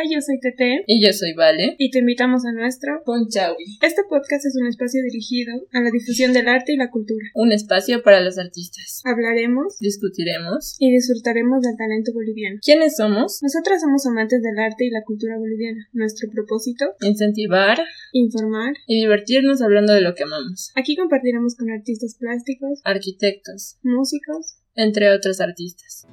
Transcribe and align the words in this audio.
Hola, 0.00 0.08
yo 0.10 0.20
soy 0.22 0.40
Tete. 0.40 0.84
Y 0.86 1.04
yo 1.04 1.12
soy 1.12 1.34
Vale. 1.34 1.74
Y 1.78 1.90
te 1.90 1.98
invitamos 1.98 2.46
a 2.46 2.52
nuestro 2.52 3.02
Punchawi. 3.04 3.78
Este 3.82 4.02
podcast 4.08 4.46
es 4.46 4.56
un 4.58 4.66
espacio 4.66 5.02
dirigido 5.02 5.52
a 5.72 5.80
la 5.80 5.90
difusión 5.90 6.32
del 6.32 6.48
arte 6.48 6.72
y 6.72 6.76
la 6.76 6.90
cultura. 6.90 7.26
Un 7.34 7.52
espacio 7.52 8.02
para 8.02 8.22
los 8.22 8.38
artistas. 8.38 9.02
Hablaremos, 9.04 9.78
discutiremos 9.78 10.76
y 10.78 10.90
disfrutaremos 10.90 11.60
del 11.60 11.76
talento 11.76 12.12
boliviano. 12.14 12.60
¿Quiénes 12.62 12.96
somos? 12.96 13.42
Nosotras 13.42 13.82
somos 13.82 14.06
amantes 14.06 14.40
del 14.42 14.58
arte 14.58 14.86
y 14.86 14.90
la 14.90 15.02
cultura 15.04 15.36
boliviana. 15.36 15.86
Nuestro 15.92 16.30
propósito, 16.30 16.86
incentivar, 17.02 17.78
informar 18.12 18.72
y 18.86 19.02
divertirnos 19.02 19.60
hablando 19.60 19.92
de 19.92 20.00
lo 20.00 20.14
que 20.14 20.22
amamos. 20.22 20.72
Aquí 20.76 20.96
compartiremos 20.96 21.56
con 21.56 21.70
artistas 21.70 22.16
plásticos, 22.18 22.80
arquitectos, 22.84 23.76
músicos, 23.82 24.60
entre 24.74 25.10
otros 25.10 25.42
artistas. 25.42 26.06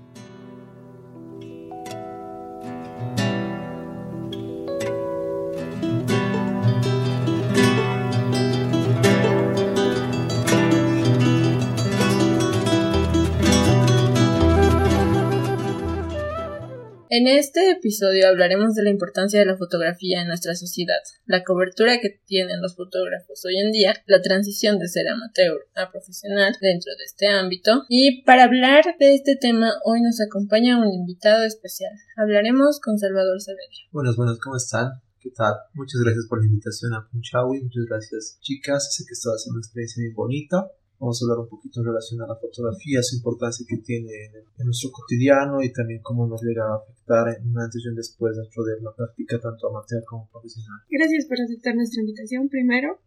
En 17.09 17.25
este 17.25 17.71
episodio 17.71 18.27
hablaremos 18.27 18.75
de 18.75 18.83
la 18.83 18.89
importancia 18.89 19.39
de 19.39 19.45
la 19.45 19.55
fotografía 19.55 20.21
en 20.21 20.27
nuestra 20.27 20.55
sociedad, 20.55 20.99
la 21.25 21.45
cobertura 21.45 22.01
que 22.01 22.19
tienen 22.25 22.61
los 22.61 22.75
fotógrafos 22.75 23.45
hoy 23.45 23.57
en 23.59 23.71
día, 23.71 23.95
la 24.07 24.21
transición 24.21 24.77
de 24.77 24.89
ser 24.89 25.07
amateur 25.07 25.57
a 25.75 25.89
profesional 25.89 26.53
dentro 26.59 26.91
de 26.97 27.05
este 27.05 27.27
ámbito. 27.27 27.85
Y 27.87 28.23
para 28.23 28.43
hablar 28.43 28.83
de 28.99 29.15
este 29.15 29.37
tema, 29.37 29.71
hoy 29.85 30.01
nos 30.01 30.19
acompaña 30.19 30.81
un 30.81 30.91
invitado 30.91 31.45
especial. 31.45 31.93
Hablaremos 32.17 32.81
con 32.81 32.97
Salvador 32.97 33.39
Saavedra. 33.39 33.87
Buenas, 33.93 34.17
buenas, 34.17 34.37
¿cómo 34.39 34.57
están? 34.57 34.91
¿Qué 35.21 35.29
tal? 35.31 35.53
Muchas 35.75 36.01
gracias 36.01 36.25
por 36.27 36.41
la 36.41 36.47
invitación 36.47 36.93
a 36.93 37.07
Punchawi, 37.09 37.63
muchas 37.63 37.85
gracias 37.87 38.37
chicas, 38.41 38.93
sé 38.93 39.05
que 39.07 39.13
a 39.13 39.37
ser 39.37 39.51
una 39.51 39.59
experiencia 39.59 40.03
muy 40.03 40.13
bonita 40.13 40.67
Vamos 40.99 41.21
a 41.21 41.25
hablar 41.25 41.45
un 41.45 41.49
poquito 41.49 41.81
en 41.81 41.87
relación 41.87 42.21
a 42.21 42.27
la 42.27 42.35
fotografía, 42.35 43.03
su 43.03 43.17
importancia 43.17 43.65
que 43.69 43.77
tiene 43.77 44.09
en, 44.57 44.65
nuestro 44.65 44.89
cotidiano 44.91 45.61
y 45.61 45.71
también 45.71 46.01
cómo 46.01 46.25
nos 46.25 46.41
llega 46.41 46.65
a 46.65 46.81
afectar 46.81 47.37
en 47.37 47.47
un 47.47 47.59
antes 47.59 47.81
y 47.85 47.87
un 47.87 47.95
después 47.95 48.35
dentro 48.35 48.63
de 48.63 48.81
la 48.81 48.93
práctica 48.95 49.39
tanto 49.39 49.69
amateur 49.69 50.03
como 50.05 50.27
profesional. 50.29 50.81
Gracias 50.89 51.25
por 51.25 51.39
aceptar 51.39 51.75
nuestra 51.75 52.01
invitación 52.01 52.49
primero 52.49 52.99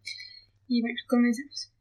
y 0.69 0.83
bueno, 0.83 0.99
comencemos. 1.09 1.73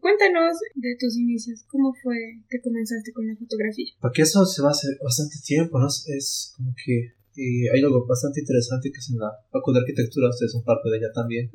Cuéntanos 0.00 0.58
de 0.74 0.96
tus 0.98 1.16
inicios, 1.16 1.64
¿cómo 1.68 1.94
fue 2.02 2.16
que 2.48 2.60
comenzaste 2.60 3.12
con 3.12 3.26
la 3.26 3.36
fotografía? 3.36 3.88
Porque 4.00 4.22
eso 4.22 4.44
se 4.44 4.60
va 4.60 4.68
a 4.68 4.72
hacer 4.72 4.98
bastante 5.02 5.36
tiempo, 5.44 5.78
¿no? 5.78 5.86
Es 5.88 6.52
como 6.56 6.74
que 6.84 7.16
eh, 7.36 7.70
hay 7.72 7.82
algo 7.82 8.06
bastante 8.06 8.40
interesante 8.40 8.90
que 8.92 8.98
es 8.98 9.10
en 9.10 9.18
la 9.18 9.32
Facultad 9.50 9.80
de 9.80 9.84
Arquitectura, 9.84 10.28
ustedes 10.28 10.52
son 10.52 10.64
parte 10.64 10.90
de 10.90 10.98
ella 10.98 11.12
también. 11.14 11.50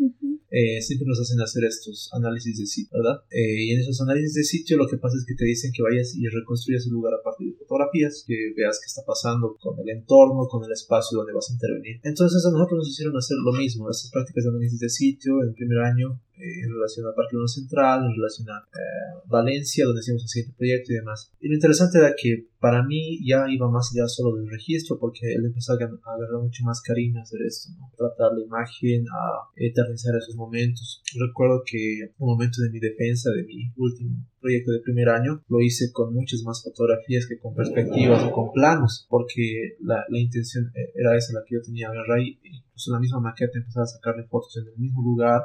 Eh, 0.55 0.81
siempre 0.81 1.05
nos 1.05 1.19
hacen 1.19 1.41
hacer 1.41 1.65
estos 1.65 2.07
análisis 2.13 2.57
de 2.57 2.65
sitio, 2.65 2.95
¿verdad? 2.95 3.19
Eh, 3.29 3.59
y 3.59 3.71
en 3.71 3.81
esos 3.81 3.99
análisis 3.99 4.35
de 4.35 4.43
sitio 4.45 4.77
lo 4.77 4.87
que 4.87 4.95
pasa 4.95 5.17
es 5.17 5.25
que 5.25 5.35
te 5.35 5.43
dicen 5.43 5.73
que 5.75 5.83
vayas 5.83 6.15
y 6.15 6.25
reconstruyas 6.27 6.85
el 6.85 6.93
lugar 6.93 7.13
a 7.13 7.21
partir 7.21 7.51
de 7.51 7.57
fotografías, 7.59 8.23
que 8.25 8.53
veas 8.55 8.79
qué 8.79 8.87
está 8.87 9.03
pasando 9.05 9.57
con 9.59 9.77
el 9.81 9.89
entorno, 9.89 10.47
con 10.47 10.63
el 10.63 10.71
espacio 10.71 11.17
donde 11.17 11.33
vas 11.33 11.49
a 11.49 11.53
intervenir. 11.53 11.99
Entonces 12.03 12.39
a 12.45 12.51
nosotros 12.51 12.77
nos 12.79 12.87
hicieron 12.87 13.17
hacer 13.17 13.35
lo 13.43 13.51
mismo, 13.51 13.91
estas 13.91 14.11
prácticas 14.11 14.45
de 14.45 14.49
análisis 14.51 14.79
de 14.79 14.89
sitio 14.89 15.43
en 15.43 15.49
el 15.49 15.55
primer 15.55 15.79
año 15.79 16.21
eh, 16.37 16.63
en 16.63 16.69
relación 16.69 17.07
al 17.07 17.13
Parque 17.15 17.37
1 17.37 17.47
Central, 17.47 18.03
en 18.03 18.15
relación 18.15 18.49
a 18.49 18.59
eh, 18.59 19.23
Valencia, 19.27 19.85
donde 19.85 20.01
hicimos 20.01 20.23
el 20.23 20.27
siguiente 20.27 20.57
proyecto 20.57 20.91
y 20.91 20.95
demás. 20.95 21.31
Y 21.39 21.47
lo 21.47 21.55
interesante 21.55 21.97
era 21.97 22.13
que 22.15 22.47
para 22.59 22.83
mí 22.83 23.19
ya 23.25 23.45
iba 23.47 23.71
más 23.71 23.91
allá 23.93 24.07
solo 24.07 24.35
del 24.35 24.49
registro, 24.49 24.99
porque 24.99 25.33
él 25.33 25.45
empezó 25.45 25.73
a, 25.73 25.75
agarrar 25.75 26.41
mucho 26.41 26.63
más 26.65 26.81
cariño 26.81 27.19
a 27.19 27.23
hacer 27.23 27.39
esto, 27.41 27.69
¿no? 27.77 27.89
tratar 27.95 28.33
la 28.33 28.43
imagen, 28.43 29.05
a 29.07 29.47
eternizar 29.55 30.15
esos 30.17 30.35
momentos. 30.35 30.44
Recuerdo 31.19 31.63
que 31.65 32.11
un 32.17 32.27
momento 32.27 32.61
de 32.61 32.69
mi 32.69 32.79
defensa, 32.79 33.31
de 33.31 33.43
mi 33.43 33.71
último 33.75 34.25
proyecto 34.45 34.71
de 34.71 34.79
primer 34.81 35.09
año, 35.09 35.41
lo 35.49 35.59
hice 35.59 35.91
con 35.91 36.13
muchas 36.13 36.43
más 36.43 36.61
fotografías 36.63 37.25
que 37.25 37.39
con 37.39 37.55
perspectivas 37.55 38.23
o 38.23 38.31
con 38.31 38.51
planos, 38.51 39.07
porque 39.09 39.75
la, 39.81 40.05
la 40.07 40.19
intención 40.19 40.71
eh, 40.75 40.91
era 40.93 41.17
esa 41.17 41.33
la 41.33 41.43
que 41.47 41.55
yo 41.55 41.61
tenía, 41.63 41.89
agarrar 41.89 42.19
y 42.19 42.37
incluso 42.43 42.91
la 42.91 42.99
misma 42.99 43.19
maqueta 43.21 43.57
empezar 43.57 43.83
a 43.83 43.87
sacarle 43.87 44.27
fotos 44.27 44.55
en 44.57 44.67
el 44.67 44.77
mismo 44.77 45.01
lugar 45.01 45.41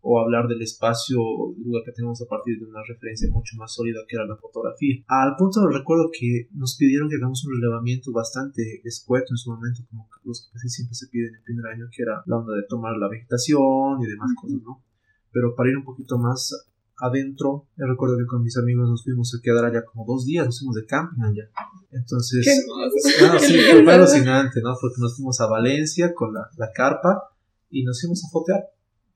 o 0.00 0.18
hablar 0.18 0.48
del 0.48 0.62
espacio 0.62 1.20
lugar 1.62 1.84
que 1.84 1.92
tenemos 1.92 2.20
a 2.22 2.26
partir 2.26 2.58
de 2.58 2.64
una 2.64 2.82
referencia 2.82 3.30
mucho 3.30 3.54
más 3.56 3.72
sólida 3.72 4.00
que 4.08 4.16
era 4.16 4.26
la 4.26 4.36
fotografía. 4.36 4.96
Al 5.06 5.36
punto 5.36 5.68
recuerdo 5.68 6.10
que 6.10 6.48
nos 6.52 6.76
pidieron 6.76 7.08
que 7.08 7.16
hagamos 7.16 7.44
un 7.44 7.54
relevamiento 7.54 8.10
bastante 8.10 8.80
escueto 8.82 9.26
en 9.30 9.36
su 9.36 9.50
momento, 9.50 9.82
como 9.88 10.08
los 10.24 10.42
que 10.42 10.52
casi 10.54 10.68
siempre 10.70 10.94
se 10.94 11.06
piden 11.06 11.28
en 11.28 11.34
el 11.36 11.42
primer 11.42 11.66
año, 11.66 11.86
que 11.94 12.02
era 12.02 12.22
la 12.26 12.38
onda 12.38 12.56
de 12.56 12.64
tomar 12.68 12.96
la 12.96 13.08
vegetación 13.08 14.02
y 14.02 14.06
demás 14.06 14.32
cosas, 14.40 14.58
¿no? 14.64 14.82
Pero 15.30 15.54
para 15.54 15.70
ir 15.70 15.76
un 15.76 15.84
poquito 15.84 16.18
más 16.18 16.66
adentro, 17.00 17.66
recuerdo 17.76 18.18
que 18.18 18.26
con 18.26 18.42
mis 18.42 18.56
amigos 18.56 18.88
nos 18.88 19.04
fuimos 19.04 19.34
a 19.34 19.42
quedar 19.42 19.64
allá 19.64 19.84
como 19.84 20.04
dos 20.06 20.24
días, 20.24 20.46
nos 20.46 20.58
fuimos 20.58 20.76
de 20.76 20.86
camping 20.86 21.22
allá. 21.22 21.50
Entonces, 21.90 22.64
no, 22.66 23.38
sí, 23.38 23.58
fue 23.84 23.92
alucinante, 23.92 24.60
¿no? 24.62 24.76
Porque 24.80 25.00
nos 25.00 25.16
fuimos 25.16 25.40
a 25.40 25.46
Valencia 25.46 26.14
con 26.14 26.32
la, 26.32 26.48
la 26.56 26.70
carpa 26.72 27.22
y 27.70 27.84
nos 27.84 28.00
fuimos 28.00 28.24
a 28.24 28.28
fotear 28.30 28.64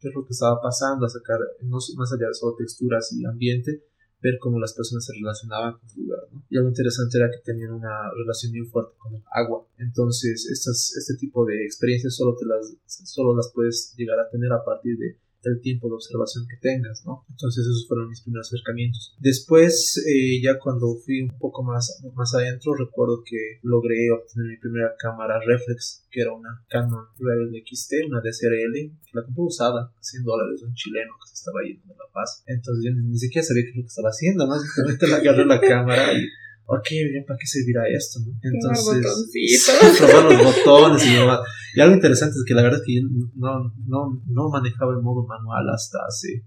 qué 0.00 0.08
es 0.08 0.14
lo 0.14 0.24
que 0.24 0.32
estaba 0.32 0.60
pasando, 0.60 1.06
a 1.06 1.08
sacar, 1.08 1.38
más 1.62 2.12
allá 2.12 2.28
de 2.28 2.34
solo 2.34 2.56
texturas 2.56 3.10
y 3.12 3.24
ambiente, 3.24 3.84
ver 4.24 4.38
cómo 4.40 4.58
las 4.58 4.72
personas 4.72 5.04
se 5.04 5.12
relacionaban 5.12 5.74
con 5.78 5.88
el 5.88 6.02
lugar. 6.02 6.20
¿no? 6.32 6.44
Y 6.48 6.56
algo 6.56 6.68
interesante 6.68 7.18
era 7.18 7.30
que 7.30 7.44
tenían 7.44 7.72
una 7.72 8.10
relación 8.16 8.52
muy 8.52 8.66
fuerte 8.66 8.94
con 8.98 9.14
el 9.14 9.22
agua. 9.32 9.66
Entonces, 9.78 10.48
estas, 10.50 10.96
este 10.96 11.14
tipo 11.16 11.44
de 11.44 11.64
experiencias 11.64 12.16
solo, 12.16 12.34
te 12.34 12.46
las, 12.46 12.74
solo 12.86 13.36
las 13.36 13.50
puedes 13.54 13.94
llegar 13.96 14.18
a 14.18 14.28
tener 14.30 14.50
a 14.52 14.64
partir 14.64 14.96
de 14.98 15.18
el 15.50 15.60
tiempo 15.60 15.88
de 15.88 15.94
observación 15.94 16.47
que 16.49 16.56
tengas, 16.60 17.05
¿no? 17.05 17.25
Entonces 17.28 17.65
esos 17.65 17.87
fueron 17.88 18.09
mis 18.09 18.22
primeros 18.22 18.49
acercamientos. 18.49 19.15
Después, 19.19 20.03
eh, 20.06 20.41
ya 20.43 20.59
cuando 20.59 20.97
fui 21.05 21.22
un 21.22 21.37
poco 21.38 21.62
más, 21.62 22.03
más 22.15 22.34
adentro, 22.34 22.75
recuerdo 22.75 23.22
que 23.25 23.59
logré 23.62 24.10
obtener 24.10 24.49
mi 24.49 24.56
primera 24.59 24.94
cámara 24.99 25.41
reflex, 25.44 26.06
que 26.10 26.21
era 26.21 26.32
una 26.32 26.65
Canon 26.69 27.06
Rebel 27.19 27.62
XT, 27.65 28.06
una 28.09 28.21
DSLR, 28.21 28.72
que 28.72 29.12
la 29.12 29.25
compré 29.25 29.44
usada, 29.44 29.93
100 30.00 30.25
dólares, 30.25 30.62
un 30.62 30.75
chileno 30.75 31.12
que 31.21 31.28
se 31.28 31.34
estaba 31.34 31.62
yendo 31.62 31.87
de 31.87 31.94
La 31.99 32.12
Paz. 32.12 32.43
Entonces 32.47 32.84
yo 32.84 32.91
ni, 32.94 33.19
siquiera 33.19 33.47
sabía 33.47 33.65
qué 33.65 33.71
es 33.71 33.76
lo 33.76 33.82
que 33.82 33.88
estaba 33.88 34.09
haciendo, 34.09 34.47
¿no? 34.47 34.59
Simplemente 34.59 35.06
le 35.06 35.15
agarré 35.15 35.47
la 35.47 35.61
cámara 35.61 36.12
y 36.12 36.26
ok, 36.66 36.88
bien, 36.91 37.25
¿para 37.26 37.38
qué 37.38 37.47
servirá 37.47 37.82
esto? 37.88 38.20
¿no? 38.20 38.32
Entonces, 38.42 39.98
probar 39.98 40.32
los 40.32 40.56
botones 40.56 41.06
y 41.06 41.14
demás. 41.14 41.41
Y 41.75 41.80
algo 41.80 41.94
interesante 41.94 42.36
es 42.36 42.44
que 42.47 42.54
la 42.54 42.62
verdad 42.62 42.80
es 42.80 42.86
que 42.86 42.94
yo 42.94 43.02
no, 43.36 43.72
no, 43.86 44.22
no 44.26 44.48
manejaba 44.50 44.92
el 44.92 45.02
modo 45.02 45.26
manual 45.26 45.69
hasta 45.70 45.98
hace 46.06 46.44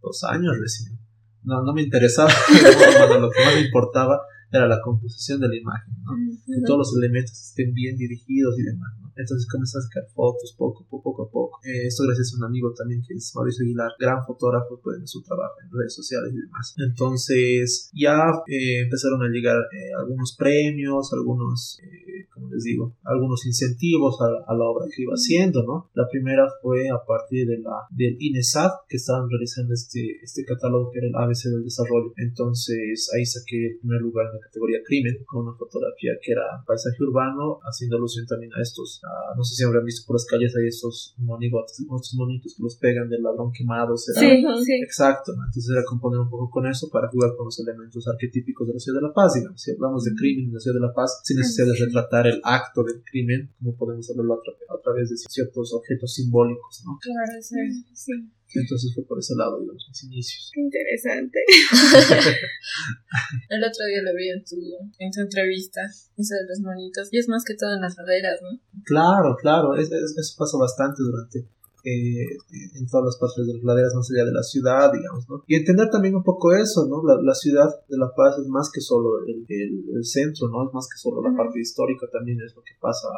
dos 0.00 0.24
años 0.24 0.56
recién. 0.60 0.98
No, 1.42 1.62
no 1.62 1.72
me 1.72 1.82
interesaba 1.82 2.30
el 2.48 2.62
modo 2.62 2.98
manual, 3.00 3.22
lo 3.22 3.30
que 3.30 3.44
más 3.44 3.54
me 3.54 3.62
importaba 3.62 4.20
era 4.52 4.66
la 4.66 4.80
composición 4.80 5.40
de 5.40 5.48
la 5.48 5.56
imagen, 5.56 5.94
¿no? 6.02 6.12
que 6.44 6.60
todos 6.66 6.78
los 6.78 6.96
elementos 6.96 7.32
estén 7.32 7.72
bien 7.72 7.96
dirigidos 7.96 8.58
y 8.58 8.62
demás. 8.62 8.90
Entonces 9.16 9.48
comencé 9.50 9.78
a 9.78 9.82
sacar 9.82 10.04
fotos 10.14 10.54
poco, 10.56 10.86
poco, 10.88 11.22
a 11.22 11.30
poco. 11.30 11.58
Eh, 11.64 11.86
esto 11.86 12.04
gracias 12.04 12.32
a 12.34 12.38
un 12.38 12.44
amigo 12.44 12.72
también 12.74 13.02
que 13.06 13.14
es 13.14 13.32
Mauricio 13.34 13.64
Aguilar, 13.64 13.92
gran 13.98 14.24
fotógrafo 14.24 14.80
pues, 14.82 14.98
en 14.98 15.06
su 15.06 15.22
trabajo 15.22 15.54
en 15.62 15.70
redes 15.70 15.94
sociales 15.94 16.32
y 16.32 16.40
demás. 16.40 16.74
Entonces 16.78 17.90
ya 17.92 18.16
eh, 18.46 18.82
empezaron 18.82 19.22
a 19.22 19.28
llegar 19.28 19.56
eh, 19.56 19.92
algunos 19.98 20.34
premios, 20.38 21.12
algunos, 21.12 21.78
como 22.32 22.50
les 22.50 22.62
digo, 22.64 22.96
algunos 23.04 23.46
incentivos 23.46 24.18
a, 24.20 24.54
la 24.54 24.64
obra 24.64 24.86
que 24.94 25.02
iba 25.02 25.12
haciendo, 25.14 25.62
¿no? 25.64 25.90
La 25.94 26.08
primera 26.10 26.46
fue 26.62 26.88
a 26.88 27.04
partir 27.06 27.46
de 27.46 27.58
la, 27.58 27.86
del 27.90 28.16
INESAD 28.18 28.70
que 28.88 28.96
estaban 28.96 29.28
realizando 29.28 29.74
este, 29.74 30.18
este 30.22 30.44
catálogo 30.44 30.90
que 30.90 30.98
era 30.98 31.08
el 31.08 31.16
ABC 31.16 31.50
del 31.50 31.64
desarrollo. 31.64 32.12
Entonces 32.16 33.10
ahí 33.14 33.24
saqué 33.24 33.66
el 33.66 33.78
primer 33.78 34.00
lugar 34.00 34.26
en 34.26 34.40
la 34.40 34.40
categoría 34.40 34.78
crimen 34.84 35.24
con 35.26 35.46
una 35.46 35.56
fotografía 35.56 36.12
que 36.22 36.32
era 36.32 36.64
paisaje 36.66 37.02
urbano, 37.02 37.60
haciendo 37.62 37.96
alusión 37.96 38.26
también 38.26 38.52
a 38.54 38.62
estos 38.62 38.99
no 39.36 39.44
sé 39.44 39.54
si 39.54 39.64
habrán 39.64 39.84
visto 39.84 40.06
por 40.06 40.16
las 40.16 40.26
calles 40.26 40.54
hay 40.56 40.68
estos 40.68 41.14
monigotes, 41.18 41.80
estos 41.80 42.14
monitos 42.14 42.54
que 42.54 42.62
los 42.62 42.76
pegan 42.76 43.08
del 43.08 43.22
ladrón 43.22 43.52
quemado. 43.52 43.96
Sí, 43.96 44.12
sí. 44.14 44.72
Exacto, 44.82 45.32
entonces 45.32 45.70
era 45.70 45.84
componer 45.84 46.20
un 46.20 46.30
poco 46.30 46.50
con 46.50 46.66
eso 46.66 46.88
para 46.90 47.08
jugar 47.08 47.34
con 47.36 47.46
los 47.46 47.58
elementos 47.60 48.06
arquetípicos 48.08 48.66
de 48.68 48.74
la 48.74 48.80
ciudad 48.80 49.00
de 49.00 49.08
La 49.08 49.14
Paz, 49.14 49.34
digamos. 49.34 49.60
Si 49.60 49.70
hablamos 49.72 50.04
de 50.04 50.14
crimen 50.14 50.46
en 50.46 50.54
la 50.54 50.60
ciudad 50.60 50.76
de 50.76 50.86
La 50.86 50.92
Paz, 50.92 51.20
sin 51.24 51.38
necesidad 51.38 51.66
de 51.66 51.84
retratar 51.84 52.26
el 52.26 52.40
acto 52.44 52.82
del 52.84 53.02
crimen, 53.02 53.52
como 53.58 53.76
podemos 53.76 54.08
hablarlo 54.10 54.34
a, 54.34 54.82
través 54.82 55.10
de 55.10 55.16
ciertos 55.16 55.72
objetos 55.72 56.14
simbólicos, 56.14 56.82
¿no? 56.84 56.98
Claro, 57.00 57.42
sí. 57.42 57.56
sí. 57.92 58.12
Entonces 58.54 58.94
fue 58.94 59.04
por 59.04 59.18
ese 59.18 59.34
lado, 59.36 59.60
digamos, 59.60 59.84
mis 59.88 60.04
inicios. 60.04 60.50
Qué 60.52 60.60
interesante. 60.60 61.38
El 63.48 63.62
otro 63.62 63.86
día 63.86 64.02
lo 64.02 64.12
vi 64.14 64.30
en 64.30 64.44
tu, 64.44 64.56
en 64.98 65.10
tu 65.10 65.20
entrevista, 65.20 65.82
eso 66.16 66.34
de 66.34 66.46
los 66.48 66.60
monitos, 66.60 67.08
y 67.12 67.18
es 67.18 67.28
más 67.28 67.44
que 67.44 67.54
todo 67.54 67.74
en 67.74 67.82
las 67.82 67.96
laderas, 67.96 68.40
¿no? 68.42 68.58
Claro, 68.84 69.36
claro, 69.40 69.76
eso 69.76 69.94
pasa 70.36 70.58
bastante 70.58 71.02
durante 71.02 71.46
eh, 71.84 72.36
en 72.76 72.86
todas 72.88 73.06
las 73.06 73.16
partes 73.16 73.46
de 73.46 73.54
las 73.54 73.62
laderas 73.62 73.94
más 73.94 74.10
allá 74.10 74.26
de 74.26 74.32
la 74.32 74.42
ciudad, 74.42 74.92
digamos, 74.92 75.28
¿no? 75.28 75.44
Y 75.46 75.56
entender 75.56 75.88
también 75.88 76.14
un 76.14 76.22
poco 76.22 76.52
eso, 76.52 76.86
¿no? 76.86 77.02
La, 77.06 77.20
la 77.22 77.34
ciudad 77.34 77.70
de 77.88 77.96
La 77.96 78.12
Paz 78.14 78.38
es 78.38 78.48
más 78.48 78.70
que 78.70 78.80
solo 78.80 79.24
el, 79.26 79.46
el, 79.48 80.04
centro, 80.04 80.48
¿no? 80.48 80.66
Es 80.66 80.74
más 80.74 80.88
que 80.88 80.98
solo 80.98 81.22
la 81.22 81.34
parte 81.34 81.60
histórica, 81.60 82.06
también 82.12 82.38
es 82.44 82.54
lo 82.54 82.62
que 82.62 82.72
pasa 82.80 83.08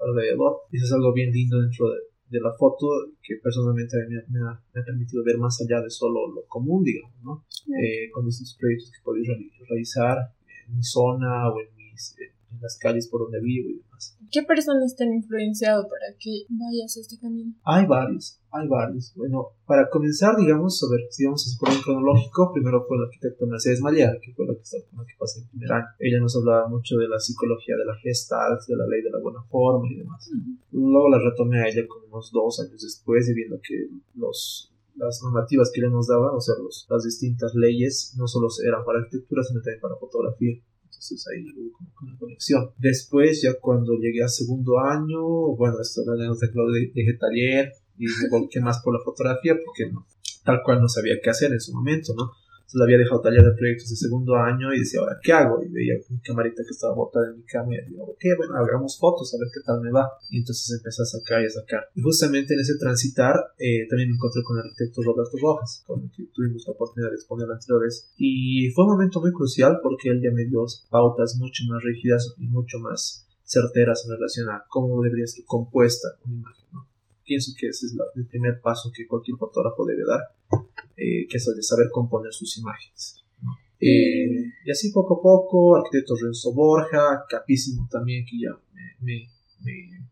alrededor. 0.00 0.62
Y 0.72 0.78
eso 0.78 0.86
es 0.86 0.92
algo 0.92 1.12
bien 1.12 1.30
lindo 1.30 1.60
dentro 1.60 1.90
de, 1.90 1.98
de 2.28 2.40
la 2.40 2.52
foto 2.52 2.86
que 3.22 3.36
personalmente 3.42 3.96
me, 4.08 4.16
me, 4.28 4.40
ha, 4.46 4.60
me, 4.74 4.80
ha, 4.80 4.84
permitido 4.84 5.22
ver 5.24 5.38
más 5.38 5.60
allá 5.60 5.80
de 5.80 5.90
solo 5.90 6.32
lo 6.32 6.44
común, 6.46 6.82
digamos, 6.82 7.14
¿no? 7.22 7.44
Eh, 7.80 8.10
con 8.10 8.26
distintos 8.26 8.56
proyectos 8.58 8.90
que 8.90 9.04
podéis 9.04 9.28
realizar 9.68 10.18
en 10.66 10.76
mi 10.76 10.82
zona 10.82 11.50
o 11.50 11.60
en, 11.60 11.68
mis, 11.76 12.16
en 12.18 12.35
las 12.60 12.78
calles 12.78 13.08
por 13.08 13.22
donde 13.22 13.40
vivo 13.40 13.70
y 13.70 13.78
demás. 13.78 14.18
¿Qué 14.30 14.42
personas 14.42 14.94
te 14.96 15.04
han 15.04 15.14
influenciado 15.14 15.84
para 15.84 16.16
que 16.18 16.44
vayas 16.48 16.96
a 16.96 17.00
este 17.00 17.18
camino? 17.18 17.54
Hay 17.64 17.86
varios, 17.86 18.40
hay 18.50 18.66
varios. 18.68 19.12
Bueno, 19.14 19.48
para 19.66 19.88
comenzar, 19.88 20.36
digamos, 20.36 20.82
a 20.82 20.90
ver, 20.90 21.06
si 21.10 21.24
vamos 21.24 21.46
a 21.46 21.58
por 21.58 21.70
un 21.70 21.82
cronológico, 21.82 22.52
primero 22.52 22.84
fue 22.86 22.98
la 22.98 23.04
arquitecta 23.04 23.46
Mercedes 23.46 23.80
Maliar, 23.80 24.18
que 24.20 24.32
fue 24.34 24.46
la 24.46 24.54
que, 24.54 24.62
está, 24.62 24.78
la 24.96 25.04
que 25.04 25.14
pasé 25.18 25.40
en 25.40 25.48
primer 25.48 25.72
año. 25.72 25.86
Ella 25.98 26.20
nos 26.20 26.36
hablaba 26.36 26.68
mucho 26.68 26.96
de 26.96 27.08
la 27.08 27.18
psicología 27.18 27.76
de 27.76 27.84
la 27.84 27.96
gestalt, 28.02 28.60
de 28.66 28.76
la 28.76 28.86
ley 28.86 29.02
de 29.02 29.10
la 29.10 29.18
buena 29.20 29.42
forma 29.50 29.86
y 29.90 29.96
demás. 29.96 30.30
Luego 30.72 31.08
la 31.08 31.18
retomé 31.18 31.60
a 31.62 31.68
ella 31.68 31.86
como 31.86 32.06
unos 32.06 32.30
dos 32.32 32.60
años 32.60 32.82
después 32.82 33.28
y 33.28 33.34
viendo 33.34 33.58
que 33.62 33.88
los 34.14 34.72
las 34.96 35.20
normativas 35.22 35.70
que 35.72 35.80
ella 35.80 35.90
nos 35.90 36.08
daba, 36.08 36.32
o 36.32 36.40
sea, 36.40 36.54
los, 36.62 36.86
las 36.88 37.04
distintas 37.04 37.54
leyes, 37.54 38.14
no 38.16 38.26
solo 38.26 38.48
eran 38.66 38.84
para 38.84 39.00
arquitectura, 39.00 39.42
sino 39.42 39.60
también 39.60 39.80
para 39.80 39.96
fotografía. 39.96 40.56
Entonces 40.96 41.26
ahí 41.28 41.44
hubo 41.54 41.72
como 41.76 41.90
una 42.02 42.18
conexión. 42.18 42.70
Después, 42.78 43.42
ya 43.42 43.52
cuando 43.60 43.92
llegué 43.94 44.22
a 44.22 44.28
segundo 44.28 44.78
año, 44.80 45.20
bueno, 45.56 45.76
esto 45.80 46.02
era 46.02 46.14
de 46.14 46.24
de, 46.24 47.04
de 47.04 47.18
taller 47.18 47.72
y 47.98 48.06
me 48.06 48.28
volqué 48.30 48.60
más 48.60 48.80
por 48.82 48.94
la 48.94 49.04
fotografía 49.04 49.54
porque 49.62 49.90
no, 49.92 50.06
tal 50.44 50.62
cual 50.64 50.80
no 50.80 50.88
sabía 50.88 51.16
qué 51.22 51.30
hacer 51.30 51.52
en 51.52 51.60
su 51.60 51.74
momento, 51.74 52.14
¿no? 52.14 52.32
Se 52.66 52.82
había 52.82 52.98
dejado 52.98 53.20
taller 53.20 53.44
de 53.44 53.52
proyectos 53.52 53.90
de 53.90 53.96
segundo 53.96 54.34
año 54.34 54.74
y 54.74 54.80
decía, 54.80 55.00
ahora, 55.00 55.18
¿qué 55.22 55.32
hago? 55.32 55.62
Y 55.62 55.68
veía 55.68 55.94
mi 56.10 56.18
camarita 56.20 56.62
que 56.64 56.74
estaba 56.74 56.94
botada 56.94 57.30
en 57.30 57.38
mi 57.38 57.44
cama 57.44 57.74
y 57.74 57.76
decía, 57.78 58.02
ok, 58.02 58.24
bueno, 58.36 58.56
hagamos 58.56 58.98
fotos, 58.98 59.32
a 59.34 59.38
ver 59.38 59.48
qué 59.54 59.60
tal 59.64 59.80
me 59.80 59.92
va. 59.92 60.10
Y 60.30 60.38
entonces 60.38 60.76
empecé 60.76 61.02
a 61.02 61.06
sacar 61.06 61.42
y 61.42 61.46
a 61.46 61.50
sacar. 61.50 61.88
Y 61.94 62.02
justamente 62.02 62.54
en 62.54 62.60
ese 62.60 62.76
transitar 62.76 63.36
eh, 63.58 63.86
también 63.88 64.10
me 64.10 64.16
encontré 64.16 64.42
con 64.42 64.58
el 64.58 64.64
arquitecto 64.64 65.02
Roberto 65.02 65.38
Rojas, 65.40 65.84
con 65.86 66.02
el 66.02 66.10
que 66.10 66.26
tuvimos 66.34 66.66
la 66.66 66.72
oportunidad 66.74 67.10
de 67.10 67.16
exponer 67.16 67.46
la 67.46 67.54
anterior 67.54 67.82
vez. 67.82 68.10
Y 68.16 68.70
fue 68.74 68.84
un 68.84 68.98
momento 68.98 69.20
muy 69.20 69.32
crucial 69.32 69.78
porque 69.80 70.10
él 70.10 70.20
ya 70.20 70.34
me 70.34 70.44
dio 70.44 70.66
pautas 70.90 71.36
mucho 71.38 71.62
más 71.68 71.82
rígidas 71.84 72.34
y 72.36 72.48
mucho 72.48 72.78
más 72.80 73.26
certeras 73.44 74.04
en 74.04 74.16
relación 74.16 74.50
a 74.50 74.64
cómo 74.68 75.00
debería 75.02 75.26
ser 75.26 75.44
compuesta 75.46 76.08
una 76.24 76.34
imagen. 76.34 76.66
¿no? 76.72 76.88
Pienso 77.24 77.52
que 77.58 77.68
ese 77.68 77.86
es 77.86 77.96
el 78.16 78.26
primer 78.26 78.60
paso 78.60 78.90
que 78.92 79.06
cualquier 79.06 79.36
fotógrafo 79.36 79.84
debe 79.86 80.02
dar 80.04 80.65
eh, 80.96 81.26
que 81.28 81.36
es 81.36 81.48
el 81.48 81.56
de 81.56 81.62
saber 81.62 81.88
componer 81.92 82.32
sus 82.32 82.56
imágenes. 82.58 83.22
Eh, 83.78 84.52
y 84.64 84.70
así 84.70 84.90
poco 84.90 85.18
a 85.18 85.22
poco, 85.22 85.76
arquitecto 85.76 86.14
Renzo 86.20 86.54
Borja, 86.54 87.24
capísimo 87.28 87.86
también, 87.90 88.24
que 88.24 88.38
ya 88.40 88.58
me, 89.02 89.28
me, 89.60 90.06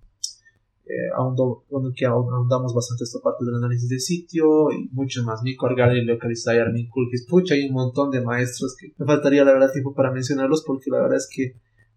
eh, 0.86 1.08
ahondó, 1.16 1.64
bueno, 1.70 1.90
que 1.96 2.04
ahondamos 2.04 2.74
bastante 2.74 3.04
esta 3.04 3.20
parte 3.20 3.44
del 3.44 3.54
análisis 3.54 3.88
de 3.88 3.98
sitio 3.98 4.70
y 4.70 4.90
mucho 4.92 5.22
más. 5.24 5.42
Nico 5.42 5.66
Argali, 5.66 6.04
Leo 6.04 6.18
Carizay, 6.18 6.58
Armin 6.58 6.90
Kulkis, 6.90 7.26
pucha, 7.26 7.54
hay 7.54 7.66
un 7.68 7.72
montón 7.72 8.10
de 8.10 8.20
maestros 8.20 8.76
que 8.78 8.92
me 8.98 9.06
faltaría 9.06 9.44
la 9.44 9.52
verdad 9.52 9.72
tiempo 9.72 9.94
para 9.94 10.12
mencionarlos 10.12 10.62
porque 10.66 10.90
la 10.90 11.00
verdad 11.00 11.16
es 11.16 11.28
que 11.34 11.54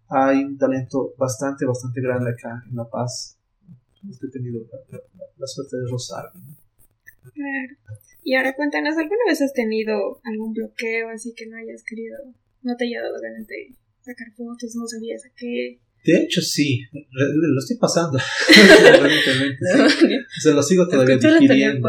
hay 0.08 0.42
un 0.42 0.56
talento 0.56 1.12
bastante, 1.18 1.66
bastante 1.66 2.00
grande 2.00 2.30
acá 2.30 2.64
en 2.68 2.76
La 2.76 2.88
Paz. 2.88 3.38
He 4.02 4.28
tenido 4.30 4.62
la, 4.90 5.46
suerte 5.46 5.76
de 5.76 5.90
rozar. 5.90 6.32
Claro. 7.34 7.98
Y 8.24 8.34
ahora 8.34 8.54
cuéntanos, 8.54 8.96
¿alguna 8.96 9.22
vez 9.26 9.40
has 9.40 9.52
tenido 9.52 10.20
algún 10.24 10.52
bloqueo 10.52 11.08
así 11.08 11.32
que 11.34 11.46
no 11.46 11.56
hayas 11.56 11.82
querido, 11.82 12.16
no 12.62 12.76
te 12.76 12.84
haya 12.84 13.00
dado 13.00 13.20
ganas 13.20 13.46
de 13.46 13.74
sacar 14.00 14.28
fotos, 14.36 14.74
no 14.76 14.86
sabías 14.86 15.24
a 15.24 15.30
qué? 15.36 15.78
De 16.04 16.22
hecho, 16.22 16.40
sí, 16.40 16.82
lo 17.10 17.58
estoy 17.58 17.76
pasando. 17.76 18.18
Se 20.40 20.52
lo 20.52 20.62
sigo 20.62 20.88
todavía 20.88 21.16
digiriendo. 21.16 21.88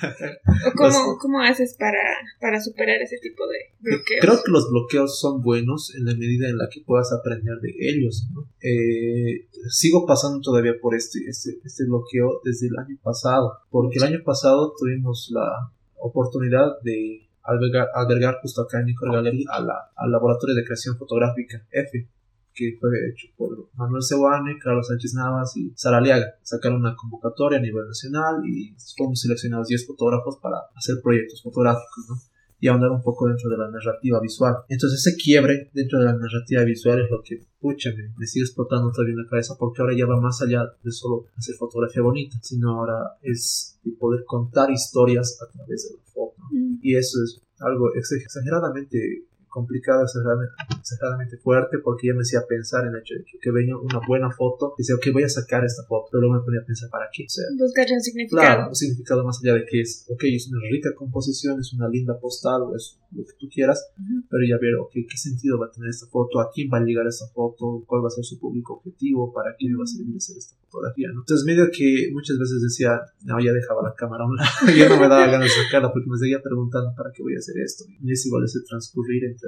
cómo, 0.76 1.18
cómo 1.18 1.40
haces 1.40 1.76
para, 1.78 1.98
para 2.40 2.60
superar 2.60 3.00
ese 3.02 3.18
tipo 3.18 3.44
de 3.46 3.58
bloqueos? 3.80 4.20
Creo 4.20 4.42
que 4.44 4.52
los 4.52 4.70
bloqueos 4.70 5.20
son 5.20 5.42
buenos 5.42 5.94
en 5.94 6.04
la 6.04 6.14
medida 6.14 6.48
en 6.48 6.58
la 6.58 6.68
que 6.70 6.80
puedas 6.80 7.12
aprender 7.12 7.58
de 7.60 7.74
ellos. 7.78 8.28
Eh, 8.62 9.48
sigo 9.68 10.06
pasando 10.06 10.40
todavía 10.40 10.74
por 10.80 10.94
este, 10.94 11.20
este, 11.28 11.58
este 11.64 11.84
bloqueo 11.84 12.40
desde 12.44 12.68
el 12.68 12.78
año 12.78 12.98
pasado, 13.02 13.58
porque 13.70 13.98
el 13.98 14.04
año 14.04 14.20
pasado 14.24 14.74
tuvimos 14.78 15.30
la 15.32 15.72
oportunidad 15.96 16.80
de 16.82 17.28
albergar, 17.42 17.88
albergar 17.94 18.38
justo 18.42 18.62
acá 18.62 18.80
en 18.80 18.86
Nicor 18.86 19.12
Gallery 19.12 19.44
a 19.50 19.60
la, 19.60 19.90
al 19.96 20.10
laboratorio 20.10 20.54
de 20.54 20.64
creación 20.64 20.96
fotográfica 20.96 21.66
F 21.70 22.08
que 22.54 22.76
fue 22.80 22.90
hecho 23.10 23.28
por 23.36 23.68
Manuel 23.74 24.02
Cebuane, 24.02 24.58
Carlos 24.58 24.88
Sánchez 24.88 25.14
Navas 25.14 25.56
y 25.56 25.72
Sara 25.76 25.98
Aliaga. 25.98 26.34
Sacaron 26.42 26.80
una 26.80 26.96
convocatoria 26.96 27.58
a 27.58 27.62
nivel 27.62 27.86
nacional 27.86 28.42
y 28.46 28.74
fuimos 28.96 29.20
seleccionados 29.20 29.68
10 29.68 29.86
fotógrafos 29.86 30.38
para 30.38 30.56
hacer 30.74 30.96
proyectos 31.02 31.42
fotográficos, 31.42 32.06
¿no? 32.08 32.16
y 32.60 32.68
ahondar 32.68 32.90
un 32.90 33.02
poco 33.02 33.26
dentro 33.26 33.48
de 33.48 33.56
la 33.56 33.70
narrativa 33.70 34.20
visual. 34.20 34.54
Entonces 34.68 35.04
ese 35.04 35.16
quiebre 35.16 35.70
dentro 35.72 35.98
de 35.98 36.04
la 36.04 36.12
narrativa 36.12 36.62
visual 36.62 37.00
es 37.02 37.10
lo 37.10 37.22
que, 37.22 37.42
pucha, 37.58 37.90
me, 38.16 38.26
sigue 38.26 38.44
explotando 38.44 38.92
todavía 38.92 39.14
en 39.14 39.24
la 39.24 39.28
cabeza 39.28 39.54
porque 39.58 39.80
ahora 39.80 39.96
ya 39.96 40.06
va 40.06 40.20
más 40.20 40.42
allá 40.42 40.70
de 40.82 40.92
solo 40.92 41.24
hacer 41.36 41.56
fotografía 41.56 42.02
bonita, 42.02 42.36
sino 42.42 42.70
ahora 42.70 43.16
es 43.22 43.78
de 43.82 43.92
poder 43.92 44.24
contar 44.26 44.70
historias 44.70 45.38
a 45.42 45.50
través 45.50 45.88
de 45.88 45.96
la 45.96 46.04
foto. 46.12 46.36
Mm. 46.50 46.78
Y 46.82 46.96
eso 46.96 47.18
es 47.24 47.40
algo 47.60 47.94
exageradamente 47.94 49.24
complicado, 49.50 50.04
exageradamente 50.04 51.36
fuerte, 51.36 51.78
porque 51.78 52.08
ya 52.08 52.14
me 52.14 52.22
hacía 52.22 52.46
pensar 52.48 52.86
en 52.86 52.94
el 52.94 53.00
hecho 53.00 53.14
de 53.14 53.24
que, 53.24 53.50
venía 53.50 53.76
una 53.76 54.00
buena 54.06 54.30
foto, 54.30 54.74
y 54.78 54.82
decía, 54.82 54.94
ok, 54.94 55.12
voy 55.12 55.24
a 55.24 55.28
sacar 55.28 55.64
esta 55.64 55.82
foto, 55.84 56.08
pero 56.10 56.22
luego 56.22 56.36
me 56.36 56.44
ponía 56.44 56.60
a 56.60 56.64
pensar, 56.64 56.88
¿para 56.88 57.08
qué? 57.12 57.24
O 57.24 57.28
sea, 57.28 57.44
Buscar 57.58 57.86
un 57.90 58.00
significado. 58.00 58.40
Claro, 58.40 58.68
un 58.68 58.74
significado 58.74 59.24
más 59.24 59.40
allá 59.42 59.54
de 59.54 59.66
que 59.66 59.80
es, 59.82 60.06
ok, 60.08 60.22
es 60.24 60.48
una 60.48 60.60
rica 60.70 60.94
composición, 60.94 61.60
es 61.60 61.72
una 61.72 61.88
linda 61.88 62.18
postal, 62.18 62.62
o 62.62 62.76
es 62.76 62.96
lo 63.12 63.24
que 63.24 63.32
tú 63.38 63.48
quieras, 63.52 63.90
pero 64.30 64.42
ya 64.48 64.56
ver, 64.58 64.76
ok, 64.76 64.92
¿qué 64.92 65.16
sentido 65.16 65.58
va 65.58 65.66
a 65.66 65.70
tener 65.70 65.90
esta 65.90 66.06
foto? 66.06 66.40
¿A 66.40 66.50
quién 66.52 66.70
va 66.72 66.78
a 66.78 66.84
llegar 66.84 67.06
esta 67.06 67.26
foto? 67.26 67.82
¿Cuál 67.86 68.04
va 68.04 68.08
a 68.08 68.10
ser 68.10 68.24
su 68.24 68.38
público 68.38 68.74
objetivo? 68.74 69.32
¿Para 69.32 69.54
qué 69.58 69.68
me 69.68 69.76
va 69.76 69.84
a 69.84 69.86
servir 69.86 70.16
hacer 70.16 70.36
esta 70.38 70.54
fotografía? 70.66 71.08
¿no? 71.12 71.20
Entonces, 71.20 71.44
medio 71.44 71.68
que 71.72 72.10
muchas 72.12 72.38
veces 72.38 72.62
decía, 72.62 73.00
no, 73.24 73.40
ya 73.40 73.52
dejaba 73.52 73.82
la 73.82 73.94
cámara 73.94 74.24
a 74.24 74.28
un 74.28 74.36
lado, 74.36 74.50
ya 74.78 74.88
no 74.88 75.00
me 75.00 75.08
daba 75.08 75.26
ganas 75.26 75.48
de 75.48 75.64
sacarla 75.64 75.92
porque 75.92 76.08
me 76.08 76.18
seguía 76.18 76.40
preguntando, 76.40 76.94
¿para 76.96 77.10
qué 77.12 77.22
voy 77.22 77.34
a 77.34 77.38
hacer 77.38 77.58
esto? 77.58 77.84
Y 77.88 78.12
es 78.12 78.24
igual 78.26 78.44
ese 78.44 78.60
transcurrir 78.68 79.24
entre 79.24 79.39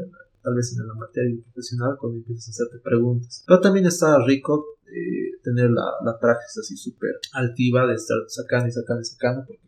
tal 0.43 0.55
vez 0.55 0.77
en 0.77 0.87
la 0.87 0.95
materia 0.95 1.37
profesional 1.45 1.97
cuando 1.99 2.19
empiezas 2.19 2.49
a 2.49 2.51
hacerte 2.51 2.83
preguntas. 2.83 3.45
Pero 3.47 3.61
también 3.61 3.87
está 3.87 4.19
rico 4.25 4.79
eh, 4.87 5.39
tener 5.43 5.71
la, 5.71 5.85
la 6.05 6.19
praxis 6.19 6.59
así 6.59 6.77
súper 6.77 7.13
altiva 7.33 7.87
de 7.87 7.95
estar 7.95 8.19
sacando 8.29 8.69
y 8.69 8.73
sacando 8.73 9.03
y 9.03 9.05
sacando 9.05 9.45
porque 9.47 9.63